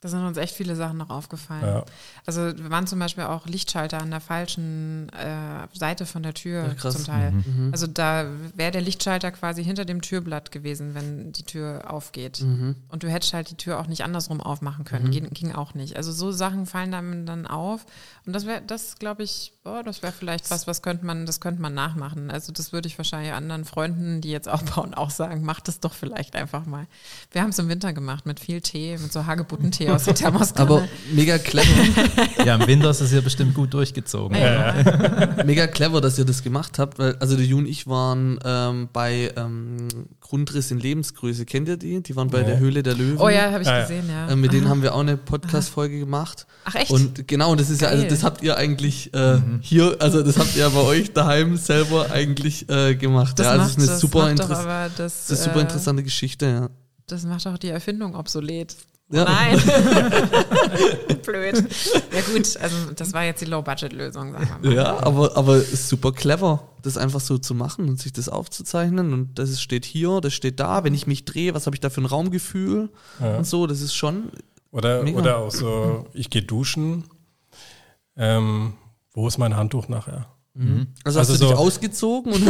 Da 0.02 0.10
sind 0.10 0.26
uns 0.26 0.38
echt 0.38 0.56
viele 0.56 0.76
Sachen 0.76 0.98
noch 0.98 1.12
aufgefallen. 1.12 1.64
ja. 1.64 1.86
Also 2.26 2.42
waren 2.72 2.88
zum 2.88 2.98
Beispiel 2.98 3.26
auch 3.26 3.46
Lichtschalter 3.46 4.02
an 4.02 4.10
der 4.10 4.20
falschen 4.20 5.10
äh, 5.10 5.68
Seite 5.78 6.08
von 6.08 6.24
der 6.24 6.34
Tür 6.34 6.76
Ja, 6.82 6.90
zum 6.90 7.06
Teil. 7.06 7.32
Mhm. 7.32 7.70
Also 7.72 7.86
da 7.86 8.26
wäre 8.56 8.72
der 8.72 8.82
Lichtschalter 8.82 9.32
quasi 9.32 9.64
hinter 9.64 9.86
dem 9.86 10.02
Türblatt 10.02 10.52
gewesen, 10.52 10.96
wenn 10.96 11.32
die 11.34 11.44
Tür 11.44 11.86
aufgeht. 11.88 12.42
Mhm. 12.42 12.78
Und 12.90 13.04
du 13.04 13.12
hättest 13.12 13.34
halt 13.34 13.52
die 13.52 13.58
Tür 13.58 13.80
auch 13.80 13.86
nicht 13.86 14.04
andersrum 14.04 14.42
aufmachen 14.42 14.86
können. 14.86 15.12
Ging, 15.12 15.30
ging 15.30 15.54
auch 15.54 15.76
nicht. 15.76 15.96
Also 15.98 16.12
so 16.12 16.32
Sachen 16.32 16.66
fallen 16.66 16.92
dann, 16.92 17.28
dann 17.28 17.46
auf. 17.46 17.86
Und 18.26 18.34
das 18.34 18.48
wäre, 18.48 18.64
das 18.66 18.98
glaube 18.98 19.22
ich, 19.22 19.54
oh, 19.66 19.82
das 19.86 20.02
wäre 20.02 20.14
vielleicht 20.14 20.50
was, 20.50 20.66
was 20.66 20.82
könnte 20.82 21.06
man, 21.06 21.28
das 21.28 21.40
könnte 21.40 21.62
man 21.62 21.76
nachmachen. 21.76 22.32
Also 22.32 22.52
das 22.52 22.74
würde 22.74 22.88
ich 22.88 22.98
wahrscheinlich 22.98 23.34
anderen 23.34 23.66
Freunden, 23.66 24.20
die 24.22 24.32
jetzt 24.32 24.50
aufbauen, 24.50 24.96
auch 24.96 25.12
sagen, 25.12 25.44
macht 25.44 25.68
das 25.68 25.80
doch 25.80 25.94
vielleicht 25.94 26.36
einfach 26.36 26.66
mal. 26.66 26.88
Wir 27.32 27.44
haben 27.44 27.50
es 27.50 27.60
im 27.60 27.70
Winter 27.70 27.94
gemacht 27.94 28.26
mit 28.26 28.40
viel 28.40 28.62
Tee, 28.62 28.98
mit 28.98 29.14
so 29.14 29.28
Hagebuttentee 29.28 29.90
aus 29.95 30.04
der 30.06 30.15
Thermoskanne. 30.15 30.69
Aber 30.69 30.84
mega 31.13 31.38
clever, 31.38 31.67
Ja, 32.45 32.56
im 32.56 32.67
Winter 32.67 32.89
ist 32.89 33.01
es 33.01 33.10
hier 33.12 33.21
bestimmt 33.21 33.54
gut 33.54 33.73
durchgezogen. 33.73 34.36
oder? 34.38 35.43
mega 35.45 35.67
clever, 35.67 36.01
dass 36.01 36.17
ihr 36.17 36.25
das 36.25 36.43
gemacht 36.43 36.80
habt, 36.80 36.99
weil 36.99 37.15
also 37.19 37.36
der 37.36 37.45
Ju 37.45 37.58
und 37.58 37.65
ich 37.67 37.88
waren 37.88 38.39
ähm, 38.45 38.89
bei 38.93 39.32
ähm, 39.36 39.88
Grundriss 40.19 40.71
in 40.71 40.80
Lebensgröße. 40.80 41.45
Kennt 41.45 41.67
ihr 41.67 41.77
die? 41.77 42.01
Die 42.01 42.15
waren 42.15 42.30
bei 42.30 42.39
Ja. 42.39 42.45
der 42.45 42.60
Höhle 42.60 42.84
der 42.84 42.95
Löwen. 42.95 43.17
oh 43.19 43.30
ja, 43.30 43.51
habe 43.51 43.62
ich 43.63 43.67
Ah, 43.69 43.75
ja. 43.75 43.82
gesehen, 43.82 44.10
ja. 44.10 44.27
Äh, 44.30 44.36
mit 44.36 44.54
denen 44.54 44.69
haben 44.69 44.82
wir 44.82 44.95
auch 44.95 44.99
eine 45.01 45.17
Podcast-Folge 45.17 45.99
gemacht. 45.99 46.45
Ach 46.65 46.75
echt? 46.75 46.91
Und 46.91 47.27
genau, 47.27 47.56
das 47.56 47.69
ist 47.69 47.82
ja, 47.82 47.89
also 47.89 48.04
Geil. 48.04 48.10
das 48.12 48.23
habt 48.23 48.41
ihr 48.43 48.58
eigentlich 48.58 49.13
äh, 49.13 49.39
hier, 49.62 49.97
also 49.99 50.21
das 50.23 50.38
habt 50.38 50.56
ihr 50.56 50.62
ja 50.62 50.69
bei 50.69 50.82
euch 50.82 51.12
daheim 51.13 51.58
selber 51.58 52.12
eigentlich 52.12 52.69
äh, 52.69 52.95
gemacht. 52.95 53.38
das 53.39 53.45
ja, 53.45 53.51
also 53.54 53.63
macht, 53.63 53.77
es 53.77 53.84
ist 53.84 53.89
eine 53.89 53.91
das 53.93 53.99
super, 54.01 54.23
aber 54.49 54.89
das, 54.95 55.27
das 55.27 55.32
ist 55.32 55.32
eine 55.32 55.49
super 55.49 55.60
äh, 55.60 55.62
interessante 55.63 56.04
Geschichte, 56.04 56.45
ja. 56.45 56.69
Das 57.08 57.23
macht 57.25 57.45
auch 57.47 57.58
die 57.58 57.67
Erfindung 57.69 58.15
obsolet. 58.15 58.75
Ja. 59.12 59.26
Nein. 59.26 59.60
Blöd. 61.26 61.56
Ja 62.13 62.21
gut, 62.34 62.58
also 62.62 62.76
das 62.95 63.13
war 63.13 63.24
jetzt 63.26 63.41
die 63.41 63.45
Low-Budget-Lösung, 63.45 64.32
sagen 64.34 64.47
wir 64.62 64.69
mal. 64.69 64.76
Ja, 64.76 64.97
aber, 65.04 65.36
aber 65.38 65.56
es 65.58 65.71
ist 65.74 65.89
super 65.89 66.12
clever, 66.12 66.67
das 66.82 66.97
einfach 66.97 67.19
so 67.19 67.38
zu 67.38 67.54
machen 67.54 67.89
und 67.89 68.00
sich 68.00 68.13
das 68.13 68.30
aufzuzeichnen. 68.30 69.13
Und 69.13 69.38
das 69.38 69.50
ist- 69.50 69.62
steht 69.62 69.86
hier, 69.86 70.21
das 70.21 70.34
steht 70.34 70.60
da. 70.60 70.84
Wenn 70.84 70.93
ich 70.93 71.08
mich 71.08 71.26
drehe, 71.26 71.54
was 71.54 71.65
habe 71.65 71.76
ich 71.76 71.80
da 71.82 71.89
für 71.89 72.02
ein 72.02 72.06
Raumgefühl 72.06 72.89
Ja. 73.19 73.38
und 73.38 73.45
so. 73.47 73.67
Das 73.67 73.82
ist 73.82 73.93
schon. 73.95 74.32
Oder, 74.71 75.04
Mega. 75.04 75.19
oder 75.19 75.38
auch 75.38 75.52
so, 75.52 76.08
ich 76.13 76.30
gehe 76.30 76.41
duschen. 76.43 77.04
Ähm, 78.17 78.74
wo 79.13 79.28
ist 79.28 79.38
mein 79.38 79.56
Handtuch 79.58 79.88
nachher? 79.89 80.28
Also, 80.54 80.86
Also 81.06 81.19
hast 81.21 81.30
du 81.30 81.36
so- 81.36 81.47
dich 81.50 81.56
ausgezogen 81.58 82.34
und 82.34 82.41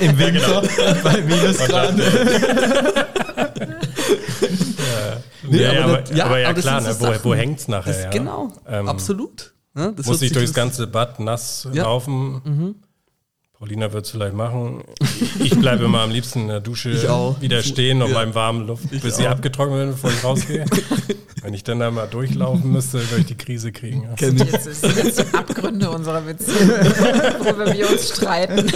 Im 0.00 0.18
Winter 0.18 0.62
bei 1.02 1.20
Minusgrad. 1.22 1.94
Nee, 5.48 5.62
ja, 5.62 5.70
aber 5.70 5.84
aber, 5.84 5.96
das- 6.02 6.16
ja, 6.16 6.24
aber 6.26 6.38
ja 6.40 6.48
aber 6.50 6.60
klar, 6.60 6.80
ne, 6.80 6.96
wo, 6.98 7.06
wo 7.30 7.34
hängt 7.34 7.60
es 7.60 7.68
nachher? 7.68 7.92
das, 7.92 8.02
ja? 8.04 8.10
genau, 8.10 8.52
Ähm, 8.68 8.88
absolut. 8.88 9.52
Ja, 9.76 9.92
das 9.92 10.06
Muss 10.06 10.22
ich 10.22 10.32
durchs 10.32 10.50
das- 10.50 10.54
ganze 10.56 10.86
Bad 10.86 11.20
nass 11.20 11.68
Ja. 11.72 11.84
laufen? 11.84 12.76
Paulina 13.58 13.90
wird 13.92 14.04
es 14.04 14.10
vielleicht 14.10 14.34
machen. 14.34 14.82
Ich 15.42 15.58
bleibe 15.58 15.84
immer 15.86 16.00
am 16.00 16.10
liebsten 16.10 16.40
in 16.42 16.48
der 16.48 16.60
Dusche 16.60 16.92
wieder 17.40 17.62
stehen 17.62 18.02
und 18.02 18.08
Ja. 18.10 18.14
beim 18.14 18.34
warmen 18.34 18.66
Luft, 18.66 18.84
Ich 18.90 19.00
bis 19.02 19.16
sie 19.16 19.26
auch. 19.26 19.32
abgetrocknet 19.32 19.78
wird, 19.78 19.90
bevor 19.92 20.10
ich 20.10 20.24
rausgehe. 20.24 20.66
Wenn 21.42 21.54
ich 21.54 21.64
dann 21.64 21.78
da 21.78 21.90
mal 21.90 22.06
durchlaufen 22.06 22.70
müsste, 22.72 22.98
würde 23.10 23.20
ich 23.20 23.26
die 23.26 23.34
Krise 23.36 23.70
kriegen. 23.72 24.08
Kenn 24.16 24.36
ich. 24.36 24.50
Jetzt 24.52 24.64
sind 24.80 24.96
jetzt 24.96 25.20
die 25.20 25.34
Abgründe 25.36 25.90
unserer 25.90 26.20
Beziehung, 26.22 26.68
worüber 27.40 27.72
wir 27.72 27.88
uns 27.90 28.08
streiten. 28.10 28.66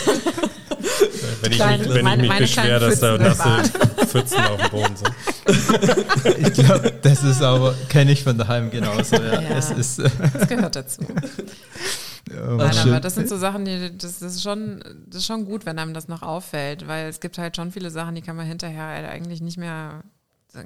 Wenn 1.42 1.52
ich 1.52 1.58
Kleine- 1.58 1.84
mich, 1.84 1.94
wenn 1.94 2.04
meine- 2.04 2.16
ich 2.16 2.20
mich 2.22 2.28
meine 2.28 2.40
beschwere, 2.46 2.80
dass 2.90 3.00
da 3.00 3.18
nasse 3.18 3.70
Pfützen 4.06 4.38
auf 4.44 4.60
dem 4.60 4.70
Boden 4.70 4.96
sind. 4.96 5.10
Ich 6.38 6.52
glaube, 6.54 6.92
das 7.02 7.22
ist 7.24 7.42
aber, 7.42 7.74
kenne 7.88 8.12
ich 8.12 8.22
von 8.24 8.36
daheim 8.36 8.70
genauso. 8.70 9.16
Ja. 9.16 9.40
Ja. 9.40 9.56
Es 9.56 9.70
ist, 9.70 9.98
Das 9.98 10.48
gehört 10.48 10.76
dazu. 10.76 11.02
oh, 12.30 12.54
Nein, 12.56 12.78
aber 12.78 13.00
das 13.00 13.14
sind 13.14 13.28
so 13.28 13.36
Sachen, 13.38 13.64
die, 13.64 13.96
das, 13.96 14.18
das, 14.20 14.34
ist 14.36 14.42
schon, 14.42 14.80
das 15.06 15.18
ist 15.22 15.26
schon 15.26 15.44
gut, 15.46 15.66
wenn 15.66 15.78
einem 15.78 15.94
das 15.94 16.08
noch 16.08 16.22
auffällt, 16.22 16.86
weil 16.88 17.08
es 17.08 17.20
gibt 17.20 17.38
halt 17.38 17.56
schon 17.56 17.72
viele 17.72 17.90
Sachen, 17.90 18.14
die 18.14 18.22
kann 18.22 18.36
man 18.36 18.46
hinterher 18.46 18.86
halt 18.86 19.08
eigentlich 19.08 19.40
nicht 19.40 19.58
mehr, 19.58 20.02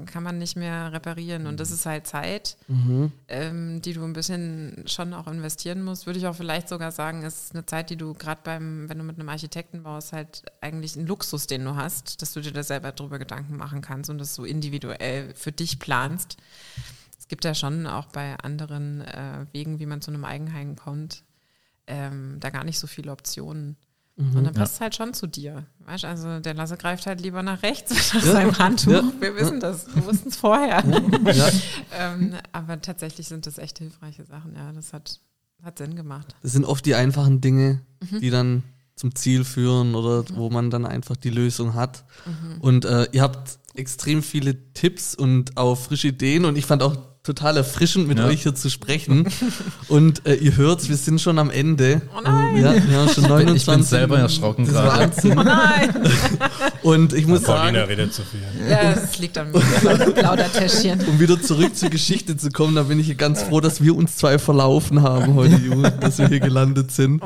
kann 0.06 0.22
man 0.22 0.38
nicht 0.38 0.56
mehr 0.56 0.92
reparieren. 0.92 1.46
Und 1.46 1.60
das 1.60 1.70
ist 1.70 1.86
halt 1.86 2.06
Zeit, 2.06 2.56
ähm, 3.28 3.82
die 3.82 3.92
du 3.92 4.02
ein 4.04 4.12
bisschen 4.12 4.84
schon 4.86 5.12
auch 5.12 5.26
investieren 5.26 5.82
musst. 5.82 6.06
Würde 6.06 6.18
ich 6.18 6.26
auch 6.26 6.36
vielleicht 6.36 6.68
sogar 6.68 6.90
sagen, 6.92 7.22
ist 7.22 7.54
eine 7.54 7.66
Zeit, 7.66 7.90
die 7.90 7.96
du 7.96 8.14
gerade 8.14 8.40
beim, 8.44 8.88
wenn 8.88 8.98
du 8.98 9.04
mit 9.04 9.18
einem 9.18 9.28
Architekten 9.28 9.82
baust, 9.82 10.12
halt 10.12 10.44
eigentlich 10.60 10.96
ein 10.96 11.06
Luxus, 11.06 11.46
den 11.46 11.64
du 11.64 11.76
hast, 11.76 12.22
dass 12.22 12.32
du 12.32 12.40
dir 12.40 12.52
da 12.52 12.62
selber 12.62 12.92
drüber 12.92 13.18
Gedanken 13.18 13.56
machen 13.56 13.82
kannst 13.82 14.10
und 14.10 14.18
das 14.18 14.34
so 14.34 14.44
individuell 14.44 15.34
für 15.34 15.52
dich 15.52 15.78
planst. 15.78 16.36
Es 17.18 17.28
gibt 17.28 17.44
ja 17.44 17.54
schon 17.54 17.86
auch 17.86 18.06
bei 18.06 18.36
anderen 18.36 19.00
äh, 19.02 19.46
Wegen, 19.52 19.78
wie 19.78 19.86
man 19.86 20.02
zu 20.02 20.10
einem 20.10 20.24
Eigenheim 20.24 20.76
kommt, 20.76 21.24
ähm, 21.86 22.36
da 22.40 22.50
gar 22.50 22.64
nicht 22.64 22.78
so 22.78 22.86
viele 22.86 23.12
Optionen. 23.12 23.76
Mhm. 24.16 24.36
Und 24.36 24.44
dann 24.44 24.54
passt 24.54 24.74
es 24.74 24.80
halt 24.80 24.94
schon 24.94 25.12
zu 25.12 25.26
dir. 25.26 25.64
Weißt, 25.80 26.04
also 26.04 26.38
der 26.38 26.54
Lasse 26.54 26.76
greift 26.76 27.06
halt 27.06 27.20
lieber 27.20 27.42
nach 27.42 27.62
rechts 27.62 27.90
nach 28.14 28.22
seinem 28.22 28.56
Handtuch. 28.58 28.92
Ja. 28.92 29.12
Wir 29.20 29.34
wissen 29.36 29.58
das, 29.60 29.86
wir 29.94 30.04
wussten 30.06 30.28
es 30.28 30.36
vorher. 30.36 30.84
Ja, 31.32 31.48
ähm, 31.98 32.34
aber 32.52 32.80
tatsächlich 32.80 33.26
sind 33.28 33.46
das 33.46 33.58
echt 33.58 33.78
hilfreiche 33.78 34.24
Sachen. 34.24 34.54
Ja, 34.54 34.70
das 34.72 34.92
hat, 34.92 35.20
hat 35.62 35.78
Sinn 35.78 35.96
gemacht. 35.96 36.34
das 36.42 36.52
sind 36.52 36.64
oft 36.64 36.86
die 36.86 36.94
einfachen 36.94 37.40
Dinge, 37.40 37.80
Mhm. 38.10 38.20
die 38.20 38.30
dann 38.30 38.62
zum 38.96 39.14
Ziel 39.16 39.44
führen 39.44 39.94
oder 39.96 40.24
wo 40.36 40.50
man 40.50 40.70
dann 40.70 40.86
einfach 40.86 41.16
die 41.16 41.30
Lösung 41.30 41.74
hat. 41.74 42.04
Mhm. 42.26 42.60
Und 42.60 42.84
äh, 42.84 43.08
ihr 43.10 43.22
habt 43.22 43.58
extrem 43.74 44.22
viele 44.22 44.72
Tipps 44.74 45.16
und 45.16 45.56
auch 45.56 45.74
frische 45.76 46.08
Ideen 46.08 46.44
und 46.44 46.56
ich 46.56 46.66
fand 46.66 46.82
auch 46.82 46.96
total 47.24 47.56
erfrischend 47.56 48.06
mit 48.06 48.18
Ja. 48.18 48.26
euch 48.26 48.42
hier 48.42 48.54
zu 48.54 48.68
sprechen. 48.70 49.26
und 49.88 50.24
äh, 50.26 50.34
ihr 50.34 50.56
hört's, 50.56 50.88
wir 50.90 50.96
sind 50.96 51.20
schon 51.20 51.38
am 51.38 51.50
Ende. 51.50 52.02
Oh 52.16 52.20
nein. 52.22 52.56
Ja, 52.62 52.74
wir 52.88 52.98
haben 52.98 53.08
schon 53.08 53.24
29 53.24 53.56
Ich 53.56 53.66
bin 53.66 53.82
selber 53.82 54.18
erschrocken 54.18 54.66
gerade. 54.66 55.10
Oh 55.24 55.42
nein! 55.42 55.94
Und 56.82 57.14
ich 57.14 57.26
muss 57.26 57.42
Paulina 57.42 57.80
sagen, 57.80 57.88
redet 57.88 58.12
zu 58.14 58.22
viel. 58.22 58.40
ja, 58.68 58.92
das 58.94 59.18
liegt 59.18 59.38
an 59.38 59.50
mir. 59.52 59.60
Plaudertäschchen. 60.12 61.00
um 61.08 61.18
wieder 61.18 61.40
zurück 61.40 61.74
zur 61.74 61.88
Geschichte 61.90 62.36
zu 62.36 62.50
kommen, 62.50 62.74
da 62.76 62.82
bin 62.84 63.00
ich 63.00 63.16
ganz 63.16 63.42
froh, 63.42 63.60
dass 63.60 63.82
wir 63.82 63.96
uns 63.96 64.16
zwei 64.16 64.38
verlaufen 64.38 65.00
haben 65.02 65.34
heute, 65.34 65.58
dass 66.00 66.18
wir 66.18 66.28
hier 66.28 66.40
gelandet 66.40 66.90
sind. 66.92 67.22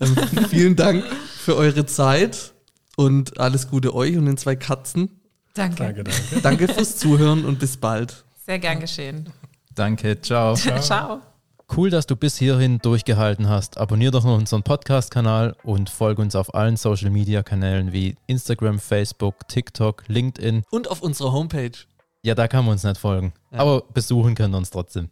Ähm, 0.00 0.16
vielen 0.50 0.76
Dank 0.76 1.04
für 1.42 1.56
eure 1.56 1.86
Zeit 1.86 2.52
und 2.96 3.40
alles 3.40 3.68
Gute 3.68 3.94
euch 3.94 4.14
und 4.18 4.26
den 4.26 4.36
zwei 4.36 4.56
Katzen. 4.56 5.08
Danke. 5.54 5.76
Danke, 5.84 6.04
danke. 6.04 6.40
Danke 6.42 6.68
fürs 6.68 6.98
Zuhören 6.98 7.46
und 7.46 7.58
bis 7.58 7.78
bald. 7.78 8.24
Sehr 8.48 8.58
gern 8.58 8.80
geschehen. 8.80 9.30
Danke, 9.74 10.18
ciao. 10.22 10.54
Ciao. 10.80 11.20
Cool, 11.76 11.90
dass 11.90 12.06
du 12.06 12.16
bis 12.16 12.38
hierhin 12.38 12.78
durchgehalten 12.78 13.46
hast. 13.46 13.76
Abonnier 13.76 14.10
doch 14.10 14.24
noch 14.24 14.38
unseren 14.38 14.62
Podcast-Kanal 14.62 15.54
und 15.64 15.90
folge 15.90 16.22
uns 16.22 16.34
auf 16.34 16.54
allen 16.54 16.78
Social-Media-Kanälen 16.78 17.92
wie 17.92 18.16
Instagram, 18.26 18.78
Facebook, 18.78 19.46
TikTok, 19.48 20.04
LinkedIn. 20.08 20.62
Und 20.70 20.90
auf 20.90 21.02
unserer 21.02 21.32
Homepage. 21.32 21.72
Ja, 22.22 22.34
da 22.34 22.48
kann 22.48 22.64
man 22.64 22.72
uns 22.72 22.84
nicht 22.84 22.96
folgen. 22.96 23.34
Ja. 23.52 23.58
Aber 23.58 23.82
besuchen 23.92 24.34
können 24.34 24.54
wir 24.54 24.58
uns 24.58 24.70
trotzdem. 24.70 25.10